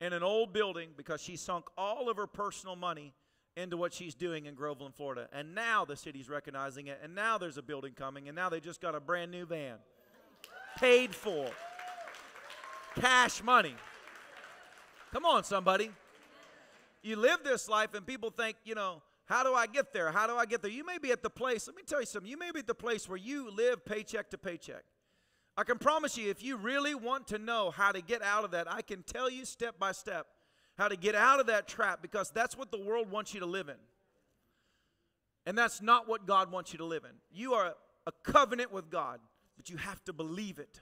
[0.00, 3.12] in an old building because she sunk all of her personal money
[3.56, 5.28] into what she's doing in Groveland, Florida.
[5.32, 8.60] And now the city's recognizing it, and now there's a building coming, and now they
[8.60, 9.76] just got a brand new van.
[10.78, 11.50] Paid for.
[12.96, 13.74] Cash money.
[15.12, 15.90] Come on, somebody.
[17.02, 20.10] You live this life, and people think, you know, how do I get there?
[20.10, 20.70] How do I get there?
[20.70, 22.66] You may be at the place, let me tell you something, you may be at
[22.66, 24.84] the place where you live paycheck to paycheck.
[25.56, 28.52] I can promise you, if you really want to know how to get out of
[28.52, 30.26] that, I can tell you step by step
[30.78, 33.46] how to get out of that trap because that's what the world wants you to
[33.46, 33.76] live in.
[35.44, 37.10] And that's not what God wants you to live in.
[37.30, 37.74] You are
[38.06, 39.20] a covenant with God,
[39.58, 40.80] but you have to believe it.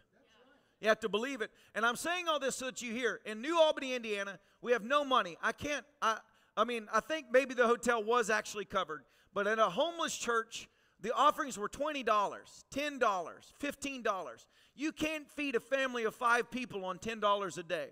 [0.81, 1.51] You have to believe it.
[1.75, 3.21] And I'm saying all this so that you hear.
[3.27, 5.37] In New Albany, Indiana, we have no money.
[5.43, 6.19] I can't, I,
[6.57, 9.03] I mean, I think maybe the hotel was actually covered,
[9.35, 10.69] but in a homeless church,
[11.03, 14.47] the offerings were $20, $10, $15.
[14.75, 17.89] You can't feed a family of five people on $10 a day.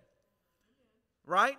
[1.27, 1.59] Right?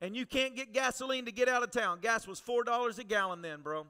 [0.00, 1.98] And you can't get gasoline to get out of town.
[2.00, 3.86] Gas was $4 a gallon then, bro.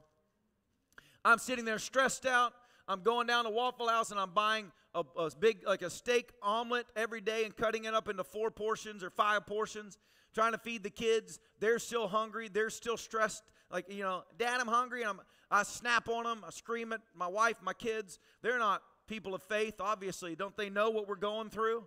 [1.25, 2.53] I'm sitting there stressed out.
[2.87, 6.31] I'm going down to Waffle House and I'm buying a, a, big, like a steak
[6.41, 9.97] omelet every day and cutting it up into four portions or five portions,
[10.33, 11.39] trying to feed the kids.
[11.59, 12.49] They're still hungry.
[12.49, 13.43] They're still stressed.
[13.71, 15.01] Like, you know, Dad, I'm hungry.
[15.01, 16.43] And I'm, I snap on them.
[16.45, 18.19] I scream at my wife, my kids.
[18.41, 20.35] They're not people of faith, obviously.
[20.35, 21.85] Don't they know what we're going through?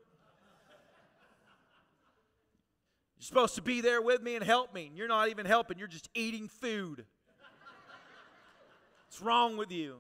[3.19, 4.87] You're supposed to be there with me and help me.
[4.87, 7.05] And you're not even helping, you're just eating food.
[9.07, 9.97] What's wrong with you?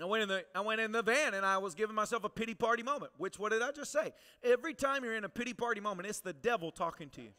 [0.00, 2.28] I went in the I went in the van and I was giving myself a
[2.28, 3.12] pity party moment.
[3.16, 4.12] Which what did I just say?
[4.44, 7.30] Every time you're in a pity party moment, it's the devil talking to you.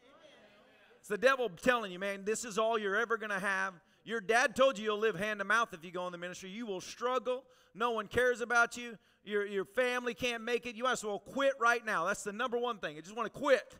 [1.00, 3.76] It's the devil telling you, man, this is all you're ever gonna have.
[4.04, 6.50] Your dad told you you'll live hand to mouth if you go in the ministry.
[6.50, 7.43] You will struggle.
[7.76, 8.98] No one cares about you.
[9.24, 10.76] Your, your family can't make it.
[10.76, 12.06] You might as well quit right now.
[12.06, 12.96] That's the number one thing.
[12.96, 13.76] You just want to quit.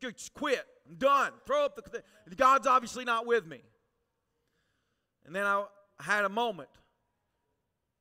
[0.00, 0.64] Just quit.
[0.88, 1.32] I'm done.
[1.44, 2.02] Throw up the.
[2.36, 3.62] God's obviously not with me.
[5.26, 5.64] And then I
[6.00, 6.70] had a moment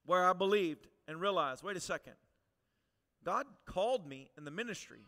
[0.06, 2.14] where I believed and realized wait a second.
[3.24, 5.06] God called me in the ministry.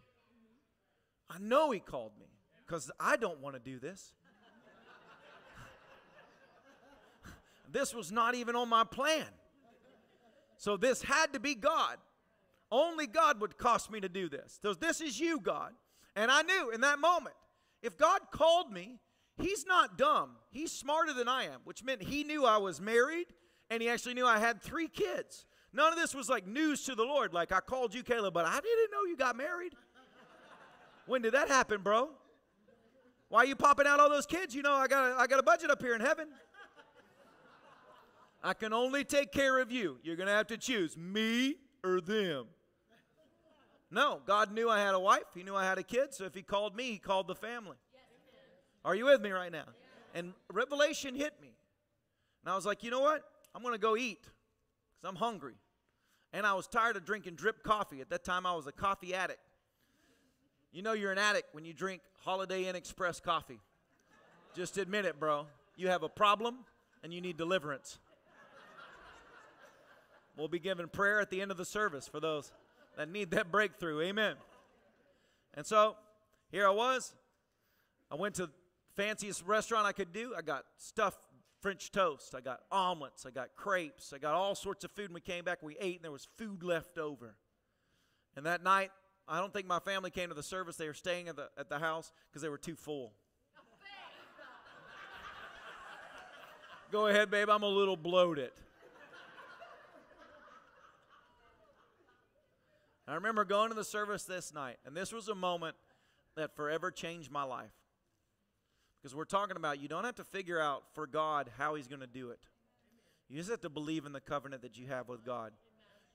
[1.29, 2.27] I know He called me
[2.65, 4.13] because I don't want to do this.
[7.71, 9.25] this was not even on my plan.
[10.57, 11.97] So this had to be God.
[12.71, 14.59] Only God would cost me to do this.
[14.61, 15.73] So this is you, God.
[16.15, 17.35] And I knew in that moment,
[17.81, 18.99] if God called me,
[19.37, 20.37] He's not dumb.
[20.51, 23.27] He's smarter than I am, which meant He knew I was married
[23.73, 25.45] and He actually knew I had three kids.
[25.73, 27.33] None of this was like news to the Lord.
[27.33, 29.73] Like, I called you, Caleb, but I didn't know you got married.
[31.07, 32.09] when did that happen, bro?
[33.29, 34.53] Why are you popping out all those kids?
[34.53, 36.27] You know, I got a, I got a budget up here in heaven.
[38.43, 39.97] I can only take care of you.
[40.03, 42.45] You're going to have to choose me or them.
[43.89, 45.23] No, God knew I had a wife.
[45.33, 46.13] He knew I had a kid.
[46.13, 47.77] So if He called me, He called the family.
[48.85, 49.65] Are you with me right now?
[50.13, 51.55] And revelation hit me.
[52.43, 53.23] And I was like, you know what?
[53.55, 55.55] I'm going to go eat because I'm hungry.
[56.31, 58.01] And I was tired of drinking drip coffee.
[58.01, 59.39] At that time, I was a coffee addict.
[60.71, 63.59] You know you're an addict when you drink Holiday Inn Express coffee.
[64.55, 65.45] Just admit it, bro.
[65.75, 66.57] You have a problem
[67.03, 67.99] and you need deliverance.
[70.35, 72.51] We'll be giving prayer at the end of the service for those
[72.97, 74.01] that need that breakthrough.
[74.01, 74.35] Amen.
[75.53, 75.95] And so
[76.49, 77.13] here I was.
[78.11, 78.49] I went to
[78.95, 80.33] fanciest restaurant I could do.
[80.35, 81.19] I got stuffed
[81.63, 82.35] French toast.
[82.35, 83.25] I got omelets.
[83.25, 84.11] I got crepes.
[84.13, 85.05] I got all sorts of food.
[85.05, 87.35] And we came back, we ate, and there was food left over.
[88.35, 88.91] And that night,
[89.29, 90.75] I don't think my family came to the service.
[90.75, 93.13] They were staying at the, at the house because they were too full.
[96.91, 97.49] Go ahead, babe.
[97.49, 98.51] I'm a little bloated.
[103.07, 105.75] I remember going to the service this night, and this was a moment
[106.35, 107.71] that forever changed my life.
[109.03, 111.99] Because we're talking about you don't have to figure out for God how He's going
[111.99, 112.39] to do it.
[113.27, 115.51] You just have to believe in the covenant that you have with God.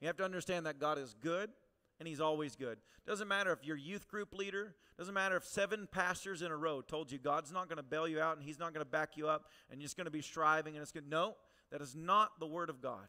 [0.00, 1.50] You have to understand that God is good
[1.98, 2.78] and He's always good.
[3.06, 6.80] Doesn't matter if your youth group leader, doesn't matter if seven pastors in a row
[6.80, 9.16] told you God's not going to bail you out and He's not going to back
[9.16, 11.02] you up and you're just going to be striving and it's to.
[11.06, 11.34] No,
[11.70, 13.06] that is not the Word of God.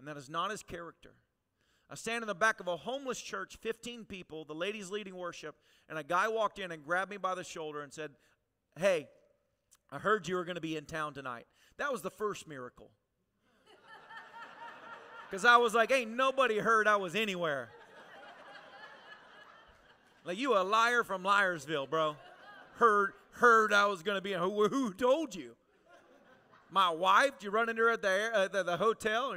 [0.00, 1.12] and that is not his character.
[1.90, 5.54] I stand in the back of a homeless church, 15 people, the ladies leading worship,
[5.88, 8.10] and a guy walked in and grabbed me by the shoulder and said,
[8.78, 9.08] Hey,
[9.90, 11.46] I heard you were going to be in town tonight.
[11.78, 12.90] That was the first miracle.
[15.30, 17.70] Because I was like, Ain't nobody heard I was anywhere.
[20.24, 22.16] Like, you a liar from Liarsville, bro.
[22.76, 24.32] Heard, heard I was going to be.
[24.32, 25.54] Who, who told you?
[26.70, 27.32] My wife?
[27.42, 29.34] You run into her at the, uh, the, the hotel?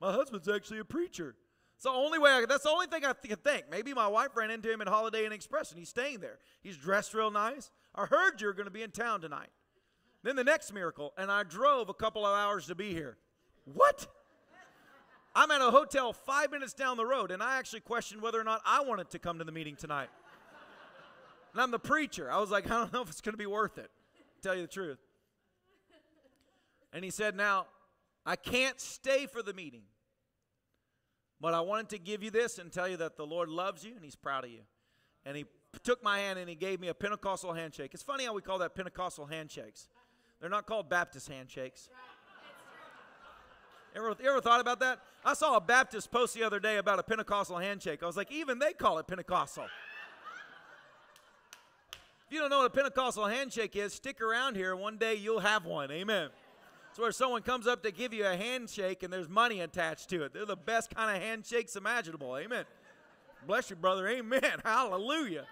[0.00, 1.34] My husband's actually a preacher.
[1.76, 2.30] It's the only way.
[2.30, 3.64] I, that's the only thing I can think.
[3.70, 6.38] Maybe my wife ran into him at Holiday Inn Express and he's staying there.
[6.62, 7.70] He's dressed real nice.
[7.94, 9.50] I heard you're going to be in town tonight.
[10.22, 13.16] Then the next miracle, and I drove a couple of hours to be here.
[13.64, 14.06] What?
[15.34, 18.44] I'm at a hotel five minutes down the road, and I actually questioned whether or
[18.44, 20.10] not I wanted to come to the meeting tonight.
[21.52, 22.30] And I'm the preacher.
[22.30, 23.90] I was like, I don't know if it's going to be worth it.
[24.42, 24.98] Tell you the truth.
[26.92, 27.66] And he said, Now,
[28.24, 29.82] I can't stay for the meeting.
[31.40, 33.94] But I wanted to give you this and tell you that the Lord loves you
[33.96, 34.60] and He's proud of you.
[35.24, 35.44] And He
[35.80, 37.90] took my hand and He gave me a Pentecostal handshake.
[37.94, 39.88] It's funny how we call that Pentecostal handshakes.
[40.40, 41.88] They're not called Baptist handshakes.
[43.94, 45.00] Ever, ever thought about that?
[45.24, 48.02] I saw a Baptist post the other day about a Pentecostal handshake.
[48.02, 49.64] I was like, even they call it Pentecostal.
[52.26, 54.74] If you don't know what a Pentecostal handshake is, stick around here.
[54.74, 55.90] One day you'll have one.
[55.90, 56.30] Amen.
[56.90, 60.24] It's where someone comes up to give you a handshake and there's money attached to
[60.24, 60.32] it.
[60.32, 62.36] They're the best kind of handshakes imaginable.
[62.36, 62.64] Amen.
[63.46, 64.08] Bless you, brother.
[64.08, 64.42] Amen.
[64.64, 65.46] Hallelujah.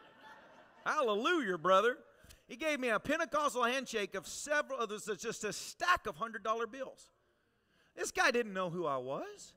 [0.84, 1.98] Hallelujah, brother.
[2.48, 7.10] He gave me a Pentecostal handshake of several, there's just a stack of $100 bills.
[7.96, 9.52] This guy didn't know who I was.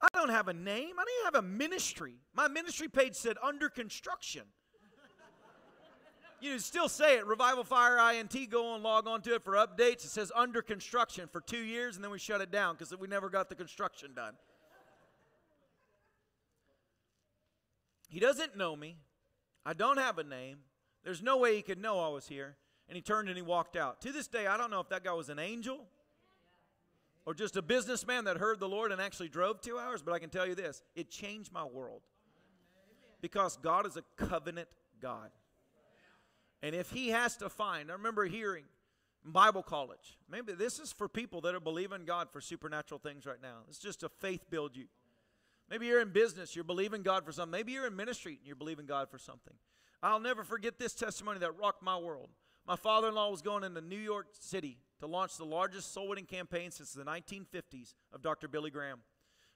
[0.00, 0.94] I don't have a name.
[0.98, 2.14] I don't even have a ministry.
[2.34, 4.42] My ministry page said under construction
[6.42, 10.04] you still say it, Revival Fire INT, go and log on to it for updates.
[10.04, 13.06] It says under construction for two years, and then we shut it down because we
[13.06, 14.34] never got the construction done.
[18.08, 18.96] He doesn't know me.
[19.64, 20.58] I don't have a name.
[21.04, 22.56] There's no way he could know I was here.
[22.88, 24.00] And he turned and he walked out.
[24.02, 25.86] To this day, I don't know if that guy was an angel
[27.24, 30.18] or just a businessman that heard the Lord and actually drove two hours, but I
[30.18, 32.02] can tell you this it changed my world.
[33.20, 34.68] Because God is a covenant
[35.00, 35.30] God.
[36.62, 38.64] And if he has to find, I remember hearing
[39.24, 43.40] Bible college, maybe this is for people that are believing God for supernatural things right
[43.40, 43.58] now.
[43.68, 44.86] It's just a faith build you.
[45.72, 47.50] Maybe you're in business, you're believing God for something.
[47.50, 49.54] Maybe you're in ministry and you're believing God for something.
[50.02, 52.28] I'll never forget this testimony that rocked my world.
[52.68, 56.08] My father in law was going into New York City to launch the largest soul
[56.08, 58.48] winning campaign since the 1950s of Dr.
[58.48, 58.98] Billy Graham.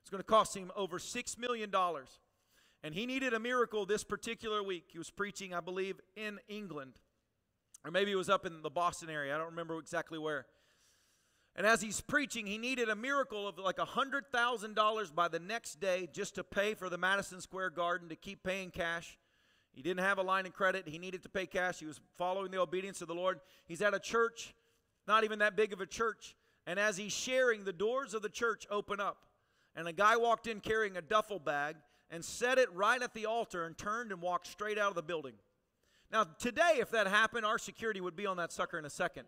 [0.00, 1.70] It's going to cost him over $6 million.
[2.82, 4.84] And he needed a miracle this particular week.
[4.88, 6.94] He was preaching, I believe, in England.
[7.84, 9.34] Or maybe it was up in the Boston area.
[9.34, 10.46] I don't remember exactly where.
[11.56, 16.06] And as he's preaching, he needed a miracle of like $100,000 by the next day
[16.12, 19.18] just to pay for the Madison Square Garden to keep paying cash.
[19.72, 20.86] He didn't have a line of credit.
[20.86, 21.78] He needed to pay cash.
[21.78, 23.40] He was following the obedience of the Lord.
[23.66, 24.54] He's at a church,
[25.08, 26.36] not even that big of a church.
[26.66, 29.16] And as he's sharing, the doors of the church open up.
[29.74, 31.76] And a guy walked in carrying a duffel bag
[32.10, 35.02] and set it right at the altar and turned and walked straight out of the
[35.02, 35.34] building.
[36.12, 39.26] Now, today, if that happened, our security would be on that sucker in a second.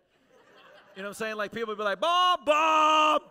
[0.95, 1.35] You know what I'm saying?
[1.37, 3.21] Like, people be like, Bob, Bob!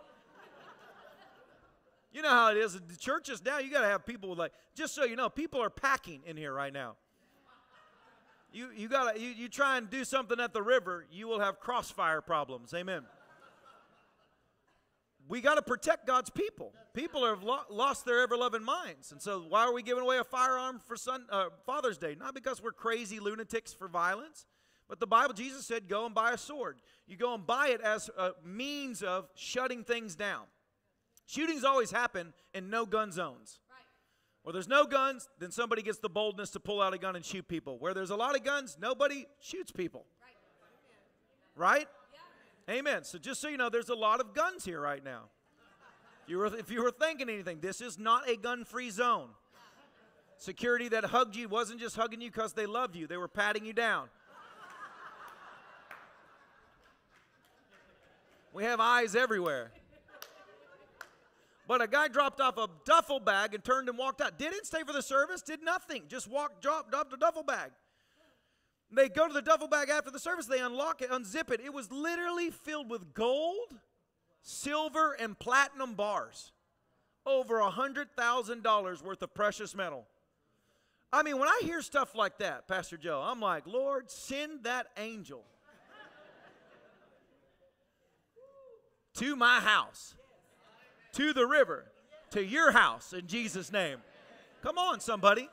[2.11, 2.73] You know how it is.
[2.73, 5.61] The churches now, you got to have people with like, just so you know, people
[5.61, 6.95] are packing in here right now.
[8.51, 11.59] You, you, gotta, you, you try and do something at the river, you will have
[11.59, 12.73] crossfire problems.
[12.73, 13.03] Amen
[15.29, 16.73] we got to protect God's people.
[16.93, 19.11] People have lo- lost their ever loving minds.
[19.11, 22.15] And so, why are we giving away a firearm for son, uh, Father's Day?
[22.19, 24.47] Not because we're crazy lunatics for violence,
[24.89, 26.77] but the Bible, Jesus said, go and buy a sword.
[27.07, 30.45] You go and buy it as a means of shutting things down.
[31.27, 33.59] Shootings always happen in no gun zones.
[33.69, 33.85] Right.
[34.41, 37.23] Where there's no guns, then somebody gets the boldness to pull out a gun and
[37.23, 37.77] shoot people.
[37.77, 40.07] Where there's a lot of guns, nobody shoots people.
[41.55, 41.87] Right?
[42.67, 42.79] right?
[42.79, 43.03] Amen.
[43.03, 45.25] So just so you know, there's a lot of guns here right now.
[46.23, 49.29] If you were, if you were thinking anything, this is not a gun free zone.
[50.37, 53.65] Security that hugged you wasn't just hugging you because they loved you, they were patting
[53.65, 54.09] you down.
[58.53, 59.71] We have eyes everywhere.
[61.67, 64.39] But a guy dropped off a duffel bag and turned and walked out.
[64.39, 66.03] Didn't stay for the service, did nothing.
[66.07, 67.69] Just walked, dropped, dropped a duffel bag.
[68.91, 71.61] They go to the duffel bag after the service, they unlock it, unzip it.
[71.63, 73.77] It was literally filled with gold,
[74.41, 76.53] silver, and platinum bars.
[77.23, 80.07] Over a $100,000 worth of precious metal.
[81.13, 84.87] I mean, when I hear stuff like that, Pastor Joe, I'm like, Lord, send that
[84.97, 85.43] angel
[89.19, 90.15] to my house.
[91.13, 91.85] to the river,
[92.31, 93.97] to your house in Jesus' name.
[94.61, 95.49] Come on, somebody.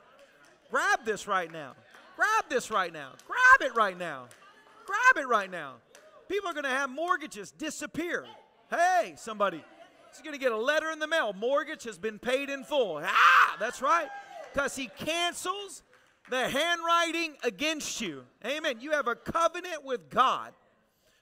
[0.69, 1.73] Grab this right now.
[2.15, 3.11] Grab this right now.
[3.25, 4.27] Grab it right now.
[4.85, 5.75] Grab it right now.
[6.29, 8.25] People are going to have mortgages disappear.
[8.69, 9.63] Hey, somebody.
[10.11, 11.33] He's going to get a letter in the mail.
[11.33, 13.01] Mortgage has been paid in full.
[13.03, 14.09] Ah, that's right.
[14.53, 15.83] Because he cancels
[16.29, 18.23] the handwriting against you.
[18.45, 18.77] Amen.
[18.79, 20.53] You have a covenant with God.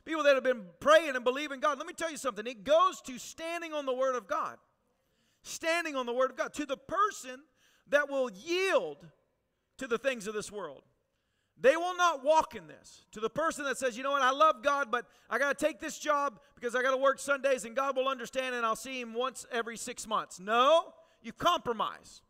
[0.06, 1.78] People that have been praying and believing God.
[1.78, 2.46] Let me tell you something.
[2.46, 4.58] It goes to standing on the Word of God.
[5.42, 6.54] Standing on the Word of God.
[6.54, 7.42] To the person
[7.90, 9.06] that will yield
[9.78, 10.84] to the things of this world.
[11.60, 13.06] They will not walk in this.
[13.14, 15.66] To the person that says, you know what, I love God, but I got to
[15.66, 18.76] take this job because I got to work Sundays and God will understand and I'll
[18.76, 20.40] see Him once every six months.
[20.40, 22.22] No, you compromise.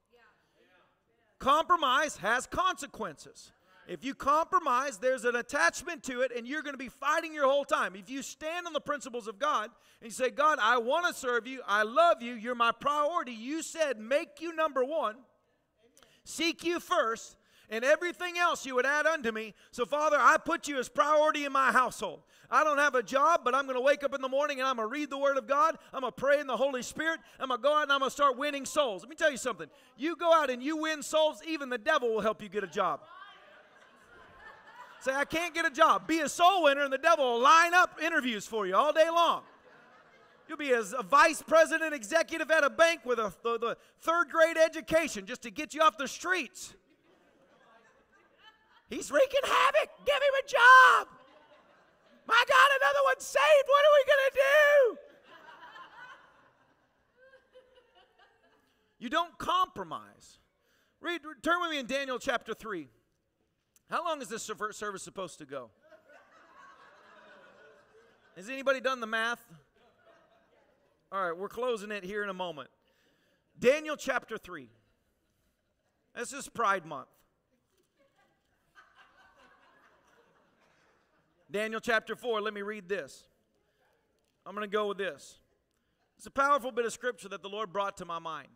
[1.40, 3.52] Compromise has consequences.
[3.88, 7.46] If you compromise, there's an attachment to it, and you're going to be fighting your
[7.46, 7.96] whole time.
[7.96, 9.70] If you stand on the principles of God
[10.02, 13.34] and you say, God, I want to serve you, I love you, you're my priority.
[13.34, 15.16] You said, make you number one,
[16.24, 17.36] seek you first,
[17.70, 19.54] and everything else you would add unto me.
[19.72, 22.22] So, Father, I put you as priority in my household.
[22.50, 24.68] I don't have a job, but I'm going to wake up in the morning and
[24.68, 25.78] I'm going to read the Word of God.
[25.94, 27.20] I'm going to pray in the Holy Spirit.
[27.40, 29.02] I'm going to go out and I'm going to start winning souls.
[29.02, 29.68] Let me tell you something.
[29.98, 32.68] You go out and you win souls, even the devil will help you get a
[32.68, 33.02] job.
[35.06, 36.08] Say, I can't get a job.
[36.08, 39.08] Be a soul winner, and the devil will line up interviews for you all day
[39.08, 39.44] long.
[40.48, 44.30] You'll be as a vice president executive at a bank with a the, the third
[44.32, 46.74] grade education just to get you off the streets.
[48.90, 49.92] He's wreaking havoc.
[50.08, 51.08] Give him a job.
[52.26, 53.68] My God, another one saved.
[53.68, 54.98] What are we going to do?
[58.98, 60.40] You don't compromise.
[61.00, 62.90] Read, turn with me in Daniel chapter 3.
[63.90, 65.70] How long is this service supposed to go?
[68.36, 69.46] Has anybody done the math?
[71.12, 72.70] All right, we're closing it here in a moment.
[73.58, 74.70] Daniel chapter 3.
[76.16, 77.08] This is Pride Month.
[81.52, 83.24] Daniel chapter 4, let me read this.
[84.46, 85.38] I'm going to go with this.
[86.18, 88.50] It's a powerful bit of scripture that the Lord brought to my mind.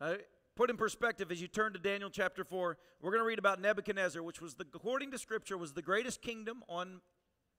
[0.00, 0.14] Uh,
[0.56, 3.60] put in perspective as you turn to Daniel chapter 4, we're going to read about
[3.60, 7.00] Nebuchadnezzar, which was, the, according to scripture, was the greatest kingdom on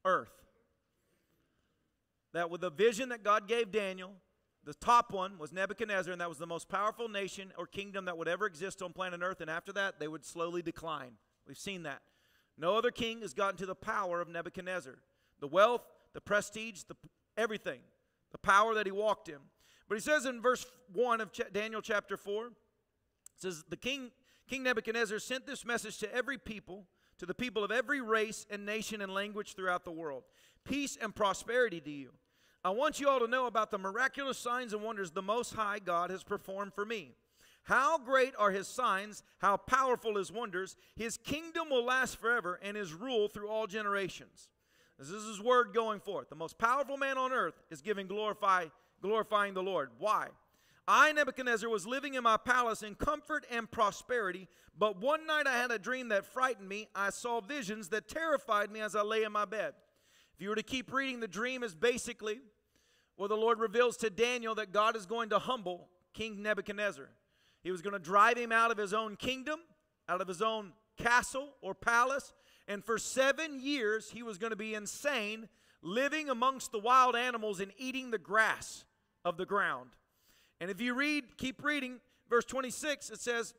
[0.06, 0.32] earth.
[2.34, 4.12] That with the vision that God gave Daniel,
[4.66, 8.18] the top one was Nebuchadnezzar, and that was the most powerful nation or kingdom that
[8.18, 9.40] would ever exist on planet Earth.
[9.40, 11.12] And after that, they would slowly decline.
[11.48, 12.02] We've seen that.
[12.58, 14.96] No other king has gotten to the power of Nebuchadnezzar.
[15.40, 15.84] The wealth,
[16.14, 16.96] the prestige, the
[17.38, 17.82] everything,
[18.32, 19.38] the power that he walked in.
[19.88, 22.52] But he says in verse 1 of Daniel chapter 4,
[23.36, 24.12] it says, The king,
[24.48, 26.86] King Nebuchadnezzar sent this message to every people,
[27.18, 30.24] to the people of every race and nation and language throughout the world.
[30.64, 32.12] Peace and prosperity to you.
[32.64, 35.80] I want you all to know about the miraculous signs and wonders the Most High
[35.80, 37.12] God has performed for me.
[37.64, 40.76] How great are his signs, how powerful his wonders.
[40.96, 44.50] His kingdom will last forever, and his rule through all generations.
[45.00, 46.30] This is his word going forth.
[46.30, 48.66] The most powerful man on earth is giving glorify,
[49.02, 49.90] glorifying the Lord.
[49.98, 50.28] Why?
[50.88, 55.58] I, Nebuchadnezzar, was living in my palace in comfort and prosperity, but one night I
[55.58, 56.88] had a dream that frightened me.
[56.94, 59.74] I saw visions that terrified me as I lay in my bed.
[60.36, 62.40] If you were to keep reading, the dream is basically
[63.16, 67.10] where the Lord reveals to Daniel that God is going to humble King Nebuchadnezzar.
[67.64, 69.60] He was going to drive him out of his own kingdom,
[70.08, 72.34] out of his own castle or palace.
[72.68, 75.50] And for seven years, he was going to be insane,
[75.82, 78.86] living amongst the wild animals and eating the grass
[79.24, 79.92] of the ground.
[80.60, 82.00] And if you read, keep reading,
[82.30, 83.54] verse 26, it says,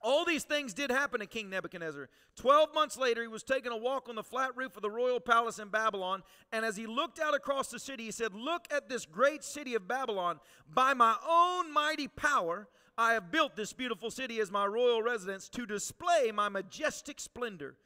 [0.00, 2.08] all these things did happen to King Nebuchadnezzar.
[2.36, 5.18] Twelve months later, he was taking a walk on the flat roof of the royal
[5.18, 6.22] palace in Babylon.
[6.52, 9.74] And as he looked out across the city, he said, Look at this great city
[9.74, 10.38] of Babylon.
[10.72, 15.48] By my own mighty power, I have built this beautiful city as my royal residence
[15.50, 17.76] to display my majestic splendor.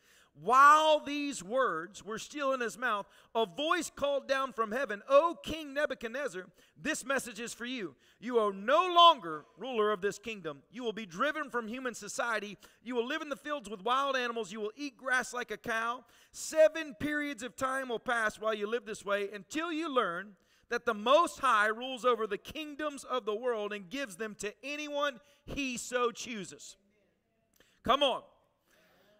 [0.40, 5.36] While these words were still in his mouth, a voice called down from heaven, O
[5.42, 6.46] King Nebuchadnezzar,
[6.80, 7.94] this message is for you.
[8.18, 10.62] You are no longer ruler of this kingdom.
[10.70, 12.56] You will be driven from human society.
[12.82, 14.50] You will live in the fields with wild animals.
[14.50, 16.02] You will eat grass like a cow.
[16.32, 20.34] Seven periods of time will pass while you live this way until you learn
[20.70, 24.54] that the Most High rules over the kingdoms of the world and gives them to
[24.64, 26.78] anyone he so chooses.
[27.84, 28.22] Come on.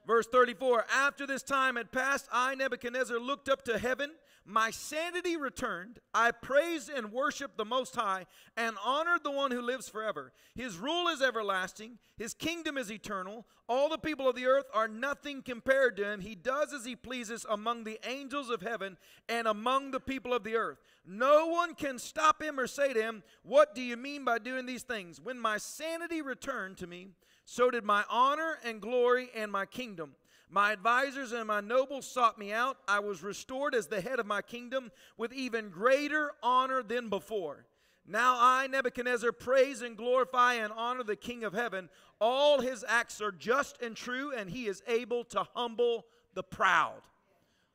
[0.07, 4.11] Verse 34 After this time had passed, I, Nebuchadnezzar, looked up to heaven.
[4.45, 6.01] My sanity returned.
[6.13, 8.27] I praised and worshiped the Most High
[8.57, 10.33] and honored the one who lives forever.
[10.57, 13.47] His rule is everlasting, his kingdom is eternal.
[13.69, 16.21] All the people of the earth are nothing compared to him.
[16.21, 18.99] He does as he pleases among the angels of heaven
[19.29, 20.79] and among the people of the earth.
[21.07, 24.67] No one can stop him or say to him, What do you mean by doing
[24.67, 25.21] these things?
[25.21, 27.09] When my sanity returned to me,
[27.45, 30.15] so did my honor and glory and my kingdom.
[30.49, 32.77] My advisors and my nobles sought me out.
[32.87, 37.65] I was restored as the head of my kingdom with even greater honor than before.
[38.07, 41.89] Now I, Nebuchadnezzar, praise and glorify and honor the King of heaven.
[42.21, 47.01] All his acts are just and true, and he is able to humble the proud.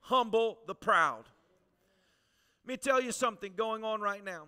[0.01, 1.23] Humble the proud.
[2.65, 4.43] Let me tell you something going on right now.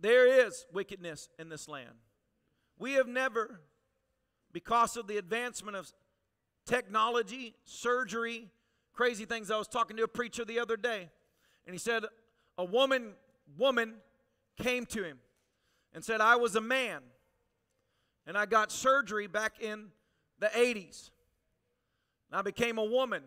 [0.00, 1.94] There is wickedness in this land.
[2.78, 3.60] We have never
[4.54, 5.92] because of the advancement of
[6.64, 8.48] technology, surgery,
[8.94, 9.50] crazy things.
[9.50, 11.10] I was talking to a preacher the other day,
[11.66, 12.04] and he said
[12.56, 13.16] a woman
[13.58, 13.96] woman
[14.56, 15.18] came to him
[15.92, 17.02] and said, "I was a man,
[18.24, 19.92] and I got surgery back in
[20.38, 21.10] the 80s.
[22.30, 23.22] And I became a woman.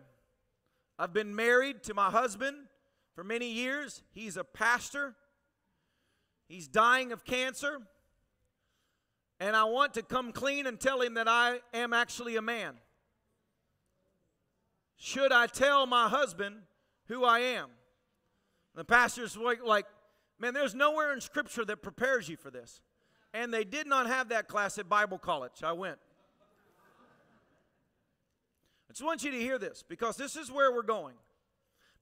[0.98, 2.68] I've been married to my husband
[3.14, 4.02] for many years.
[4.10, 5.14] He's a pastor.
[6.48, 7.86] He's dying of cancer."
[9.40, 12.74] And I want to come clean and tell him that I am actually a man?
[14.96, 16.56] Should I tell my husband
[17.06, 17.68] who I am?
[18.74, 19.86] The pastor's like,
[20.38, 22.80] man, there's nowhere in Scripture that prepares you for this.
[23.32, 25.62] And they did not have that class at Bible college.
[25.62, 25.98] I went.
[28.88, 31.14] I just want you to hear this because this is where we're going.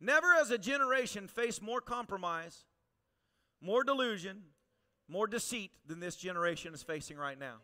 [0.01, 2.65] Never as a generation face more compromise,
[3.61, 4.43] more delusion,
[5.09, 7.57] more deceit than this generation is facing right now.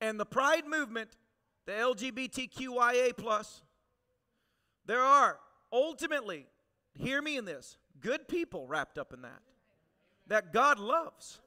[0.00, 1.10] And the pride movement,
[1.66, 3.62] the LGBTQIA plus,
[4.86, 5.38] there are
[5.72, 6.46] ultimately,
[6.94, 9.40] hear me in this, good people wrapped up in that,
[10.28, 11.40] that God loves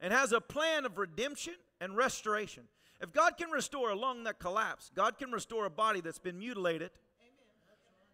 [0.00, 2.64] and has a plan of redemption and restoration.
[3.00, 6.38] If God can restore a lung that collapsed, God can restore a body that's been
[6.38, 6.90] mutilated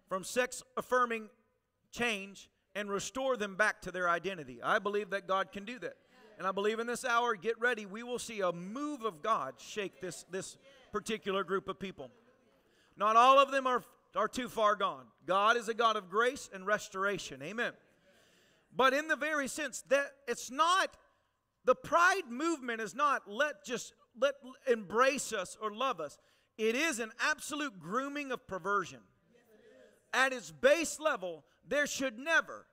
[0.09, 1.29] from sex affirming
[1.91, 4.61] change and restore them back to their identity.
[4.63, 5.97] I believe that God can do that.
[6.39, 9.55] And I believe in this hour, get ready, we will see a move of God
[9.59, 10.57] shake this, this
[10.91, 12.11] particular group of people.
[12.97, 13.83] Not all of them are,
[14.17, 15.05] are too far gone.
[15.27, 17.43] God is a God of grace and restoration.
[17.43, 17.73] Amen.
[18.75, 20.97] But in the very sense that it's not,
[21.65, 24.35] the pride movement is not let just let
[24.71, 26.19] embrace us or love us.
[26.59, 29.01] It is an absolute grooming of perversion.
[30.13, 32.67] At its base level, there should never,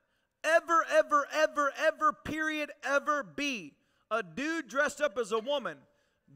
[0.43, 3.73] ever, ever, ever, ever, period, ever be
[4.11, 5.77] a dude dressed up as a woman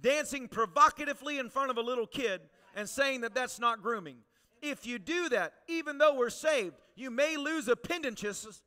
[0.01, 2.41] dancing provocatively in front of a little kid
[2.75, 4.17] and saying that that's not grooming.
[4.61, 8.61] If you do that, even though we're saved, you may lose appendages.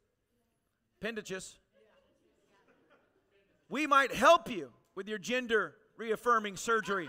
[1.01, 1.59] Appendages.
[3.69, 7.09] We might help you with your gender reaffirming surgery.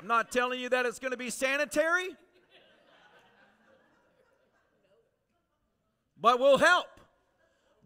[0.00, 2.08] I'm not telling you that it's going to be sanitary.
[6.20, 6.86] But will help.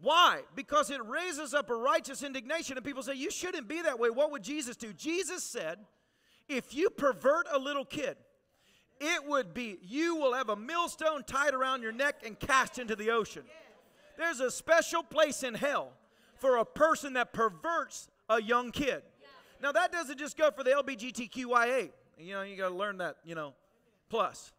[0.01, 0.41] Why?
[0.55, 4.09] Because it raises up a righteous indignation, and people say, You shouldn't be that way.
[4.09, 4.93] What would Jesus do?
[4.93, 5.79] Jesus said,
[6.49, 8.17] If you pervert a little kid,
[8.99, 12.95] it would be you will have a millstone tied around your neck and cast into
[12.95, 13.43] the ocean.
[14.17, 15.91] There's a special place in hell
[16.37, 19.03] for a person that perverts a young kid.
[19.61, 21.89] Now, that doesn't just go for the LBGTQIA.
[22.17, 23.53] You know, you got to learn that, you know,
[24.09, 24.53] plus.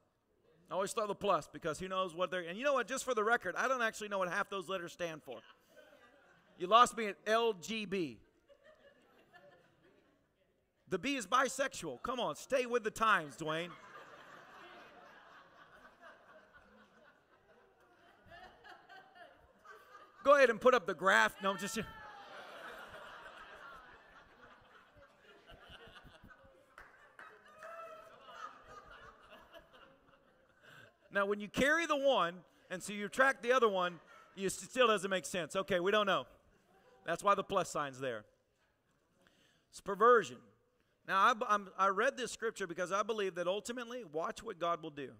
[0.70, 2.40] I always throw the plus because who knows what they're.
[2.40, 2.88] And you know what?
[2.88, 5.38] Just for the record, I don't actually know what half those letters stand for.
[6.58, 8.16] You lost me at LGB.
[10.88, 12.02] The B is bisexual.
[12.02, 13.70] Come on, stay with the times, Dwayne.
[20.24, 21.34] Go ahead and put up the graph.
[21.42, 21.78] No, just.
[31.16, 32.34] Now, when you carry the one
[32.70, 34.00] and so you track the other one,
[34.36, 35.56] it still doesn't make sense.
[35.56, 36.26] Okay, we don't know.
[37.06, 38.26] That's why the plus sign's there.
[39.70, 40.36] It's perversion.
[41.08, 44.90] Now, I, I read this scripture because I believe that ultimately, watch what God will
[44.90, 45.12] do.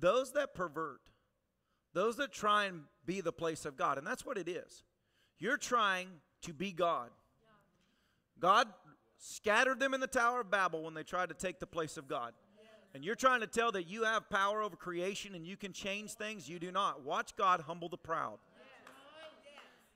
[0.00, 1.02] Those that pervert,
[1.92, 4.82] those that try and be the place of God, and that's what it is.
[5.38, 6.08] You're trying
[6.40, 7.10] to be God.
[8.40, 8.68] God
[9.18, 12.08] scattered them in the Tower of Babel when they tried to take the place of
[12.08, 12.32] God
[12.96, 16.12] and you're trying to tell that you have power over creation and you can change
[16.12, 17.04] things, you do not.
[17.04, 18.38] Watch God humble the proud.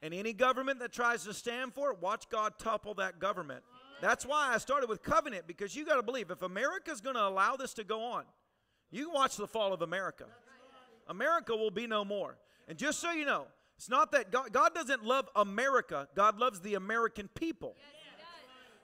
[0.03, 3.63] And any government that tries to stand for it, watch God topple that government.
[4.03, 7.27] That's why I started with covenant because you got to believe if America's going to
[7.27, 8.25] allow this to go on,
[8.91, 10.27] you can watch the fall of America.
[11.09, 12.37] America will be no more.
[12.69, 13.47] And just so you know,
[13.79, 17.77] it's not that God, God doesn't love America, God loves the American people.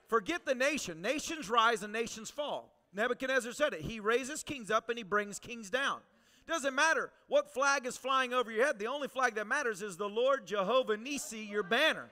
[0.07, 1.03] Forget the nation.
[1.03, 2.73] Nations rise and nations fall.
[2.93, 3.81] Nebuchadnezzar said it.
[3.81, 5.99] He raises kings up and he brings kings down.
[6.47, 8.79] Doesn't matter what flag is flying over your head.
[8.79, 12.09] The only flag that matters is the Lord Jehovah Nisi, your banner.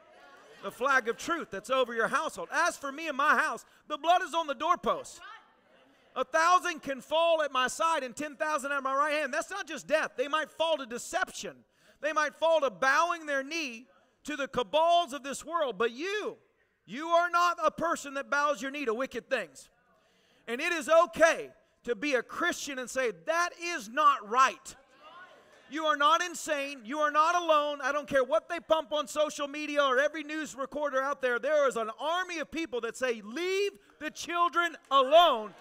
[0.62, 2.50] The flag of truth that's over your household.
[2.52, 5.22] As for me and my house, the blood is on the doorpost.
[6.16, 9.34] A thousand can fall at my side and 10,000 at my right hand.
[9.34, 10.12] That's not just death.
[10.18, 11.56] They might fall to deception.
[12.02, 13.88] They might fall to bowing their knee
[14.24, 15.78] to the cabals of this world.
[15.78, 16.38] But you,
[16.86, 19.70] you are not a person that bows your knee to wicked things.
[20.48, 21.50] And it is okay
[21.84, 24.76] to be a Christian and say, that is not right.
[25.70, 26.82] You are not insane.
[26.84, 27.80] You are not alone.
[27.82, 31.40] I don't care what they pump on social media or every news recorder out there.
[31.40, 35.54] There is an army of people that say, leave the children alone.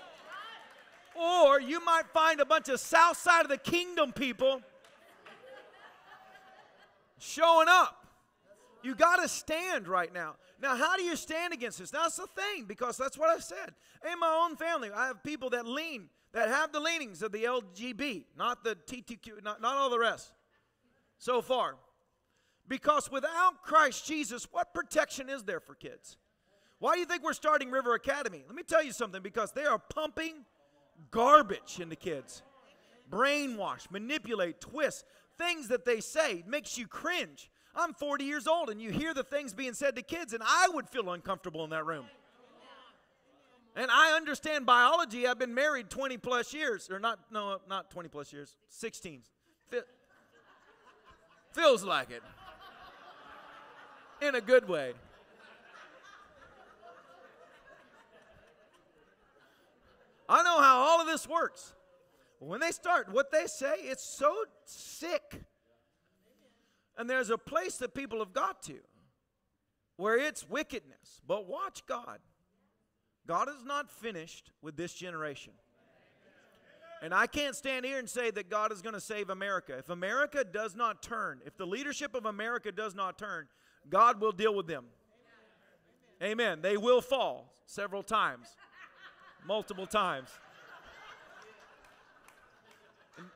[1.15, 4.61] Or you might find a bunch of south side of the kingdom people
[7.19, 8.04] showing up.
[8.85, 10.35] You got to stand right now.
[10.61, 11.91] Now, how do you stand against this?
[11.91, 13.73] That's the thing, because that's what I said.
[14.13, 17.45] In my own family, I have people that lean, that have the leanings of the
[17.45, 20.33] LGB, not the TTQ, not, not all the rest
[21.17, 21.77] so far.
[22.69, 26.19] Because without Christ Jesus, what protection is there for kids?
[26.79, 28.45] Why do you think we're starting River Academy?
[28.47, 30.45] Let me tell you something because they are pumping
[31.11, 32.43] garbage into kids.
[33.11, 35.07] Brainwash, manipulate, twist,
[35.39, 37.51] things that they say makes you cringe.
[37.77, 40.69] I'm 40 years old and you hear the things being said to kids, and I
[40.73, 42.07] would feel uncomfortable in that room.
[43.77, 45.27] And I understand biology.
[45.27, 49.23] I've been married 20 plus years, or not, no, not 20 plus years, 16.
[49.71, 49.81] Fe-
[51.51, 52.23] feels like it.
[54.23, 54.93] In a good way.
[60.29, 61.73] I know how all of this works.
[62.39, 65.43] When they start, what they say, it's so sick.
[66.97, 68.79] And there's a place that people have got to
[69.97, 71.21] where it's wickedness.
[71.27, 72.19] But watch God.
[73.27, 75.53] God is not finished with this generation.
[77.03, 79.77] And I can't stand here and say that God is going to save America.
[79.77, 83.47] If America does not turn, if the leadership of America does not turn,
[83.91, 84.87] God will deal with them.
[86.23, 86.63] Amen.
[86.63, 88.49] They will fall several times,
[89.47, 90.31] multiple times.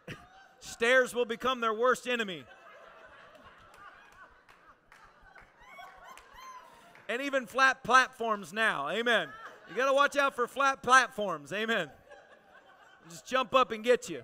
[0.61, 2.44] Stairs will become their worst enemy.
[7.09, 8.90] And even flat platforms now.
[8.90, 9.28] Amen.
[9.68, 11.52] You got to watch out for flat platforms.
[11.52, 11.90] Amen.
[13.09, 14.22] Just jump up and get you.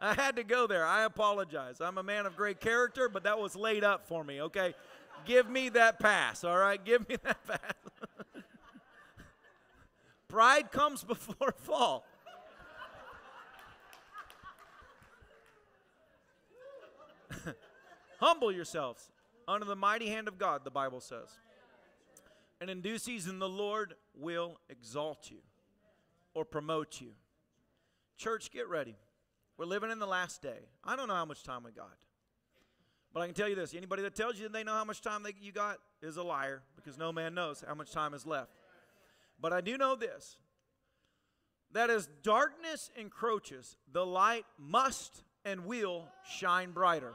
[0.00, 0.84] I had to go there.
[0.84, 1.80] I apologize.
[1.80, 4.74] I'm a man of great character, but that was laid up for me, okay?
[5.24, 6.82] Give me that pass, all right?
[6.82, 7.60] Give me that pass.
[10.28, 12.04] Pride comes before fall.
[18.20, 19.08] Humble yourselves
[19.48, 21.28] under the mighty hand of God, the Bible says.
[22.60, 25.38] And in due season, the Lord will exalt you
[26.34, 27.12] or promote you.
[28.16, 28.96] Church, get ready.
[29.58, 30.68] We're living in the last day.
[30.84, 31.96] I don't know how much time we got.
[33.12, 35.00] But I can tell you this anybody that tells you that they know how much
[35.00, 38.26] time they, you got is a liar because no man knows how much time is
[38.26, 38.50] left.
[39.40, 40.36] But I do know this
[41.72, 46.04] that as darkness encroaches, the light must and will
[46.38, 47.14] shine brighter.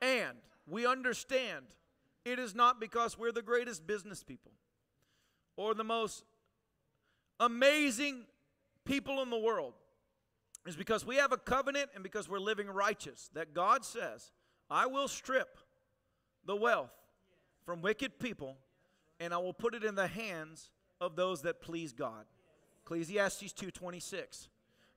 [0.00, 0.36] And
[0.66, 1.66] we understand
[2.24, 4.52] it is not because we're the greatest business people
[5.56, 6.24] or the most
[7.40, 8.24] amazing
[8.84, 9.74] people in the world.
[10.64, 14.30] It's because we have a covenant and because we're living righteous that God says,
[14.70, 15.58] I will strip
[16.46, 16.92] the wealth
[17.64, 18.56] from wicked people
[19.18, 22.26] and I will put it in the hands of those that please God.
[22.84, 24.48] Ecclesiastes 2:26.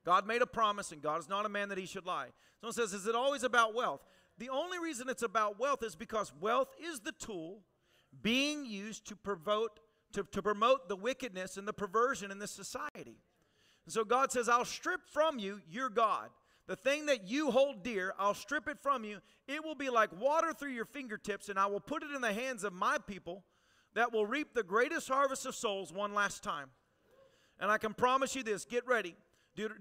[0.04, 2.28] God made a promise and God is not a man that he should lie.
[2.60, 4.04] Someone says, Is it always about wealth?
[4.38, 7.62] The only reason it's about wealth is because wealth is the tool
[8.22, 9.80] being used to promote,
[10.12, 13.18] to, to promote the wickedness and the perversion in this society.
[13.86, 16.30] And so God says, I'll strip from you your God.
[16.66, 19.18] The thing that you hold dear, I'll strip it from you.
[19.46, 22.32] It will be like water through your fingertips, and I will put it in the
[22.32, 23.44] hands of my people
[23.94, 26.70] that will reap the greatest harvest of souls one last time.
[27.60, 29.14] And I can promise you this get ready.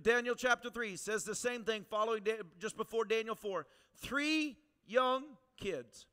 [0.02, 2.22] Daniel chapter 3 says the same thing following
[2.60, 3.66] just before Daniel 4.
[3.98, 4.58] Three
[4.88, 5.24] young
[5.58, 6.06] kids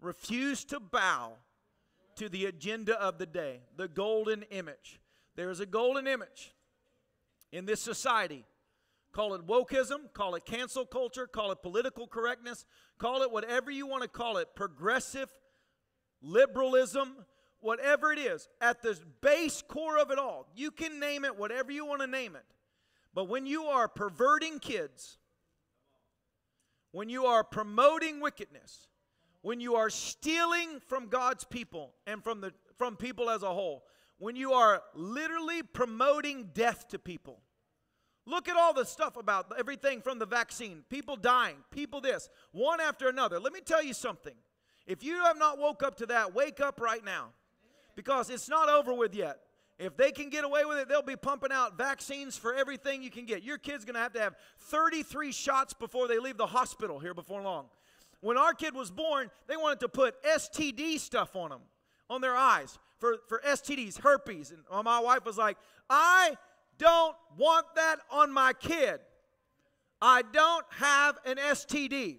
[0.00, 1.32] refused to bow
[2.16, 5.00] to the agenda of the day, the golden image.
[5.36, 6.54] There's a golden image
[7.52, 8.44] in this society.
[9.12, 12.64] Call it wokeism, call it cancel culture, call it political correctness,
[12.98, 15.28] call it whatever you want to call it, progressive
[16.22, 17.16] liberalism,
[17.60, 21.70] whatever it is, at the base core of it all, you can name it whatever
[21.70, 22.44] you want to name it.
[23.14, 25.18] But when you are perverting kids,
[26.92, 28.86] when you are promoting wickedness,
[29.42, 33.84] when you are stealing from God's people and from the from people as a whole,
[34.18, 37.40] when you are literally promoting death to people.
[38.24, 42.80] Look at all the stuff about everything from the vaccine, people dying, people this, one
[42.80, 43.40] after another.
[43.40, 44.34] Let me tell you something.
[44.86, 47.30] If you have not woke up to that, wake up right now
[47.96, 49.40] because it's not over with yet.
[49.78, 53.10] If they can get away with it, they'll be pumping out vaccines for everything you
[53.10, 53.42] can get.
[53.42, 57.14] Your kid's going to have to have 33 shots before they leave the hospital here
[57.14, 57.66] before long.
[58.20, 61.62] When our kid was born, they wanted to put STD stuff on them,
[62.08, 64.52] on their eyes for, for STDs, herpes.
[64.52, 65.56] And my wife was like,
[65.90, 66.36] I
[66.78, 69.00] don't want that on my kid.
[70.00, 72.18] I don't have an STD.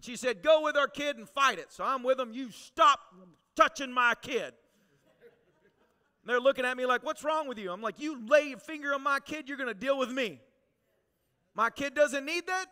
[0.00, 1.72] She said, Go with our kid and fight it.
[1.72, 2.32] So I'm with them.
[2.32, 3.00] You stop
[3.56, 4.54] touching my kid.
[6.28, 7.72] They're looking at me like, What's wrong with you?
[7.72, 10.40] I'm like, You lay your finger on my kid, you're going to deal with me.
[11.54, 12.66] My kid doesn't need that.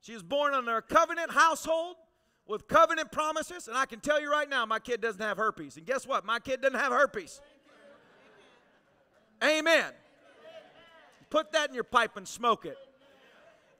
[0.00, 1.96] She was born under a covenant household
[2.46, 3.68] with covenant promises.
[3.68, 5.76] And I can tell you right now, my kid doesn't have herpes.
[5.76, 6.24] And guess what?
[6.24, 7.40] My kid doesn't have herpes.
[9.44, 9.92] Amen.
[11.28, 12.76] Put that in your pipe and smoke it.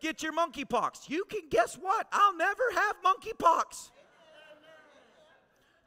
[0.00, 1.08] Get your monkeypox.
[1.08, 2.06] You can guess what?
[2.12, 3.90] I'll never have monkeypox.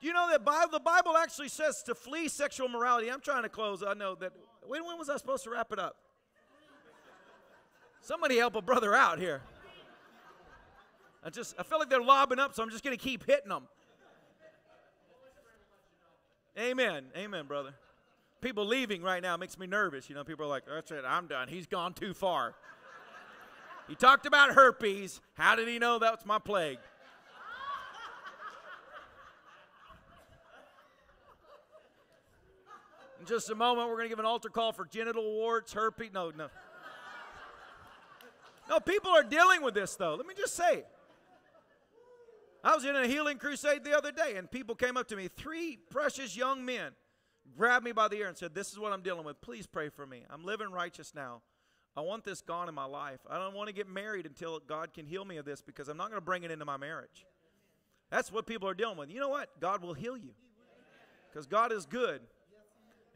[0.04, 3.10] Do you know that Bible, the Bible actually says to flee sexual morality?
[3.10, 3.82] I'm trying to close.
[3.82, 4.34] I know that.
[4.68, 5.96] When, when was I supposed to wrap it up?
[8.02, 9.44] Somebody help a brother out here.
[11.24, 13.48] I just I feel like they're lobbing up, so I'm just going to keep hitting
[13.48, 13.64] them.
[16.60, 17.06] Amen.
[17.16, 17.74] Amen, brother.
[18.42, 20.10] People leaving right now makes me nervous.
[20.10, 21.48] You know, people are like, that's it, I'm done.
[21.48, 22.56] He's gone too far.
[23.88, 25.22] he talked about herpes.
[25.36, 26.80] How did he know that was my plague?
[33.24, 36.10] In just a moment, we're going to give an altar call for genital warts, herpes.
[36.14, 36.50] No, no.
[38.68, 40.16] No, people are dealing with this, though.
[40.16, 40.84] Let me just say.
[42.66, 45.30] I was in a healing crusade the other day, and people came up to me,
[45.30, 46.92] three precious young men,
[47.58, 49.40] grabbed me by the ear and said, This is what I'm dealing with.
[49.40, 50.24] Please pray for me.
[50.30, 51.44] I'm living righteous now.
[51.96, 53.22] I want this gone in my life.
[53.30, 55.96] I don't want to get married until God can heal me of this because I'm
[55.96, 57.26] not going to bring it into my marriage.
[58.10, 59.10] That's what people are dealing with.
[59.10, 59.62] You know what?
[59.62, 60.32] God will heal you
[61.32, 62.20] because God is good.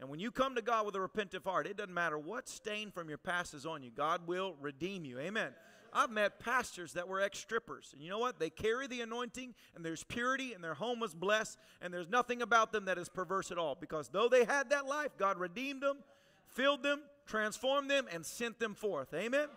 [0.00, 2.90] And when you come to God with a repentant heart, it doesn't matter what stain
[2.90, 5.18] from your past is on you, God will redeem you.
[5.18, 5.52] Amen.
[5.92, 7.90] I've met pastors that were ex strippers.
[7.92, 8.38] And you know what?
[8.38, 12.42] They carry the anointing, and there's purity, and their home was blessed, and there's nothing
[12.42, 13.74] about them that is perverse at all.
[13.74, 15.98] Because though they had that life, God redeemed them,
[16.46, 19.14] filled them, transformed them, and sent them forth.
[19.14, 19.48] Amen?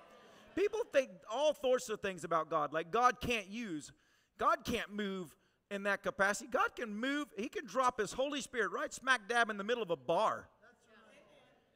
[0.55, 3.91] People think all sorts of things about God, like God can't use,
[4.37, 5.35] God can't move
[5.71, 6.49] in that capacity.
[6.51, 9.81] God can move, He can drop His Holy Spirit right smack dab in the middle
[9.81, 10.49] of a bar.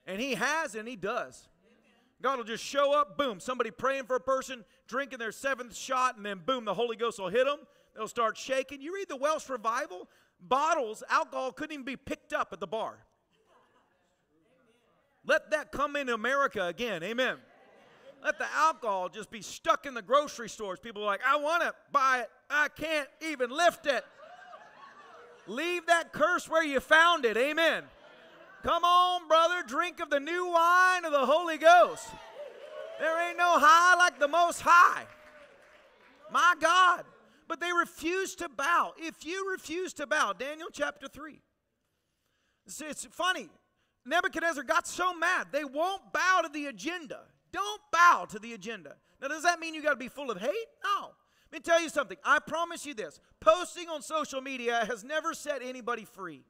[0.05, 1.47] And He has and He does.
[2.21, 6.17] God will just show up, boom, somebody praying for a person, drinking their seventh shot,
[6.17, 7.59] and then boom, the Holy Ghost will hit them.
[7.95, 8.81] They'll start shaking.
[8.81, 12.97] You read the Welsh revival, bottles, alcohol couldn't even be picked up at the bar.
[15.25, 17.01] Let that come in America again.
[17.03, 17.37] Amen.
[18.25, 20.79] Let the alcohol just be stuck in the grocery stores.
[20.79, 22.29] People are like, I want to buy it.
[22.49, 24.03] I can't even lift it.
[25.45, 27.37] Leave that curse where you found it.
[27.37, 27.83] Amen.
[28.63, 32.07] Come on, brother, drink of the new wine of the Holy Ghost.
[32.99, 35.05] There ain't no high like the most high.
[36.31, 37.03] My God.
[37.47, 38.93] But they refuse to bow.
[38.97, 41.39] If you refuse to bow, Daniel chapter 3.
[42.65, 43.49] It's funny.
[44.03, 47.19] Nebuchadnezzar got so mad, they won't bow to the agenda.
[47.55, 48.97] Don't bow to the agenda.
[49.21, 50.49] Now, does that mean you got to be full of hate?
[50.83, 51.11] No.
[51.49, 52.17] Let me tell you something.
[52.21, 56.43] I promise you this posting on social media has never set anybody free.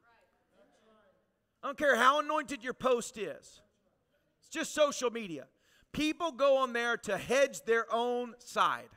[1.62, 3.60] I don't care how anointed your post is,
[4.40, 5.46] it's just social media.
[5.92, 8.88] People go on there to hedge their own side.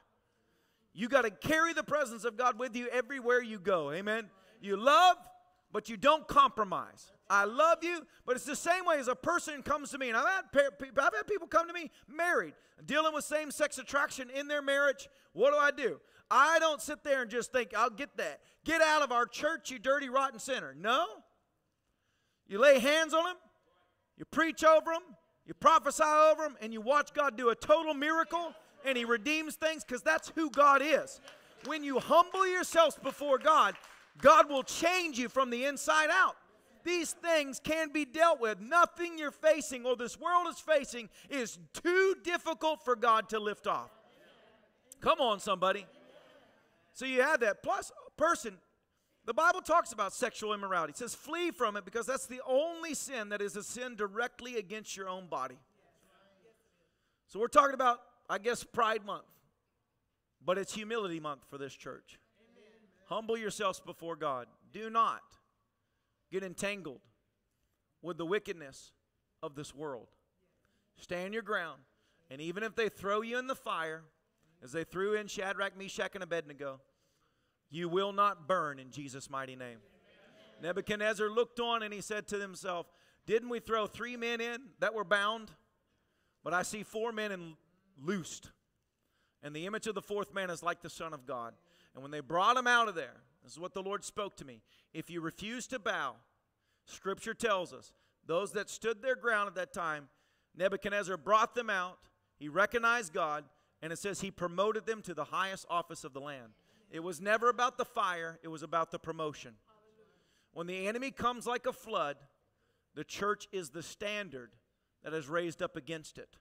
[0.95, 3.91] You got to carry the presence of God with you everywhere you go.
[3.91, 4.31] Amen.
[4.59, 5.17] You love,
[5.71, 7.11] but you don't compromise.
[7.29, 10.17] I love you, but it's the same way as a person comes to me, and
[10.17, 12.53] I've had, I've had people come to me married,
[12.85, 15.07] dealing with same sex attraction in their marriage.
[15.33, 15.99] What do I do?
[16.31, 18.39] I don't sit there and just think, I'll get that.
[18.65, 20.75] Get out of our church, you dirty, rotten sinner.
[20.79, 21.05] No,
[22.47, 23.35] you lay hands on them,
[24.17, 25.03] you preach over them,
[25.45, 28.53] you prophesy over them, and you watch God do a total miracle
[28.85, 31.19] and He redeems things because that's who God is.
[31.65, 33.75] When you humble yourselves before God,
[34.21, 36.35] God will change you from the inside out.
[36.83, 38.59] These things can be dealt with.
[38.59, 43.67] Nothing you're facing or this world is facing is too difficult for God to lift
[43.67, 43.91] off.
[45.01, 45.85] Come on, somebody.
[46.93, 47.63] So you have that.
[47.63, 48.57] Plus, person
[49.29, 50.89] The Bible talks about sexual immorality.
[50.89, 54.57] It says, flee from it because that's the only sin that is a sin directly
[54.57, 55.59] against your own body.
[57.27, 59.25] So we're talking about, I guess, Pride Month,
[60.43, 62.19] but it's Humility Month for this church.
[63.05, 64.47] Humble yourselves before God.
[64.73, 65.21] Do not
[66.31, 67.01] get entangled
[68.01, 68.91] with the wickedness
[69.41, 70.07] of this world.
[70.97, 71.81] Stand your ground.
[72.29, 74.03] And even if they throw you in the fire,
[74.63, 76.79] as they threw in Shadrach, Meshach, and Abednego,
[77.69, 79.79] you will not burn in Jesus' mighty name.
[80.61, 82.87] Nebuchadnezzar looked on and he said to himself,
[83.25, 85.51] Didn't we throw three men in that were bound?
[86.43, 87.53] But I see four men in
[88.01, 88.51] loosed.
[89.41, 91.53] And the image of the fourth man is like the Son of God.
[91.93, 94.45] And when they brought him out of there, this is what the Lord spoke to
[94.45, 94.61] me.
[94.93, 96.17] If you refuse to bow,
[96.85, 97.93] Scripture tells us,
[98.27, 100.07] those that stood their ground at that time,
[100.55, 101.97] Nebuchadnezzar brought them out.
[102.37, 103.45] He recognized God,
[103.81, 106.49] and it says he promoted them to the highest office of the land.
[106.91, 109.55] It was never about the fire, it was about the promotion.
[110.53, 112.17] When the enemy comes like a flood,
[112.93, 114.51] the church is the standard
[115.03, 116.37] that is raised up against it.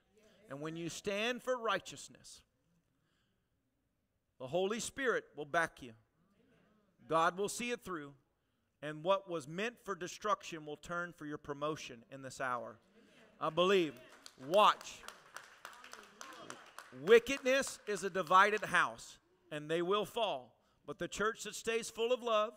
[0.47, 2.43] And when you stand for righteousness,
[4.39, 5.93] the Holy Spirit will back you.
[7.09, 8.13] God will see it through,
[8.81, 12.77] and what was meant for destruction will turn for your promotion in this hour.
[13.41, 13.93] I believe.
[14.47, 15.01] Watch.
[17.03, 19.17] Wickedness is a divided house,
[19.51, 20.55] and they will fall.
[20.85, 22.53] But the church that stays full of love,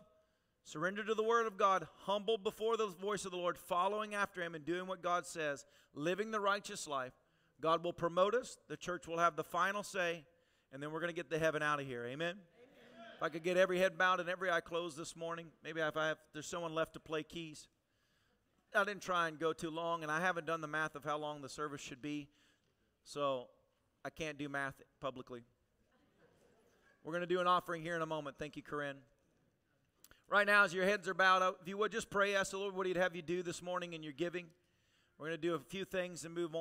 [0.64, 4.42] surrendered to the word of God, humble before the voice of the Lord, following after
[4.42, 7.12] him and doing what God says, living the righteous life,
[7.61, 8.59] God will promote us.
[8.68, 10.24] The church will have the final say,
[10.72, 12.07] and then we're going to get the heaven out of here.
[12.07, 12.36] Amen.
[13.22, 15.96] If I could get every head bowed and every eye closed this morning, maybe if
[15.96, 17.68] I have, there's someone left to play keys.
[18.74, 21.18] I didn't try and go too long, and I haven't done the math of how
[21.18, 22.26] long the service should be,
[23.04, 23.46] so
[24.04, 25.42] I can't do math publicly.
[27.04, 28.38] We're going to do an offering here in a moment.
[28.40, 28.96] Thank you, Corinne.
[30.28, 32.58] Right now, as your heads are bowed, up, if you would just pray, ask the
[32.58, 34.46] Lord what He'd have you do this morning in your giving.
[35.16, 36.50] We're going to do a few things and move on.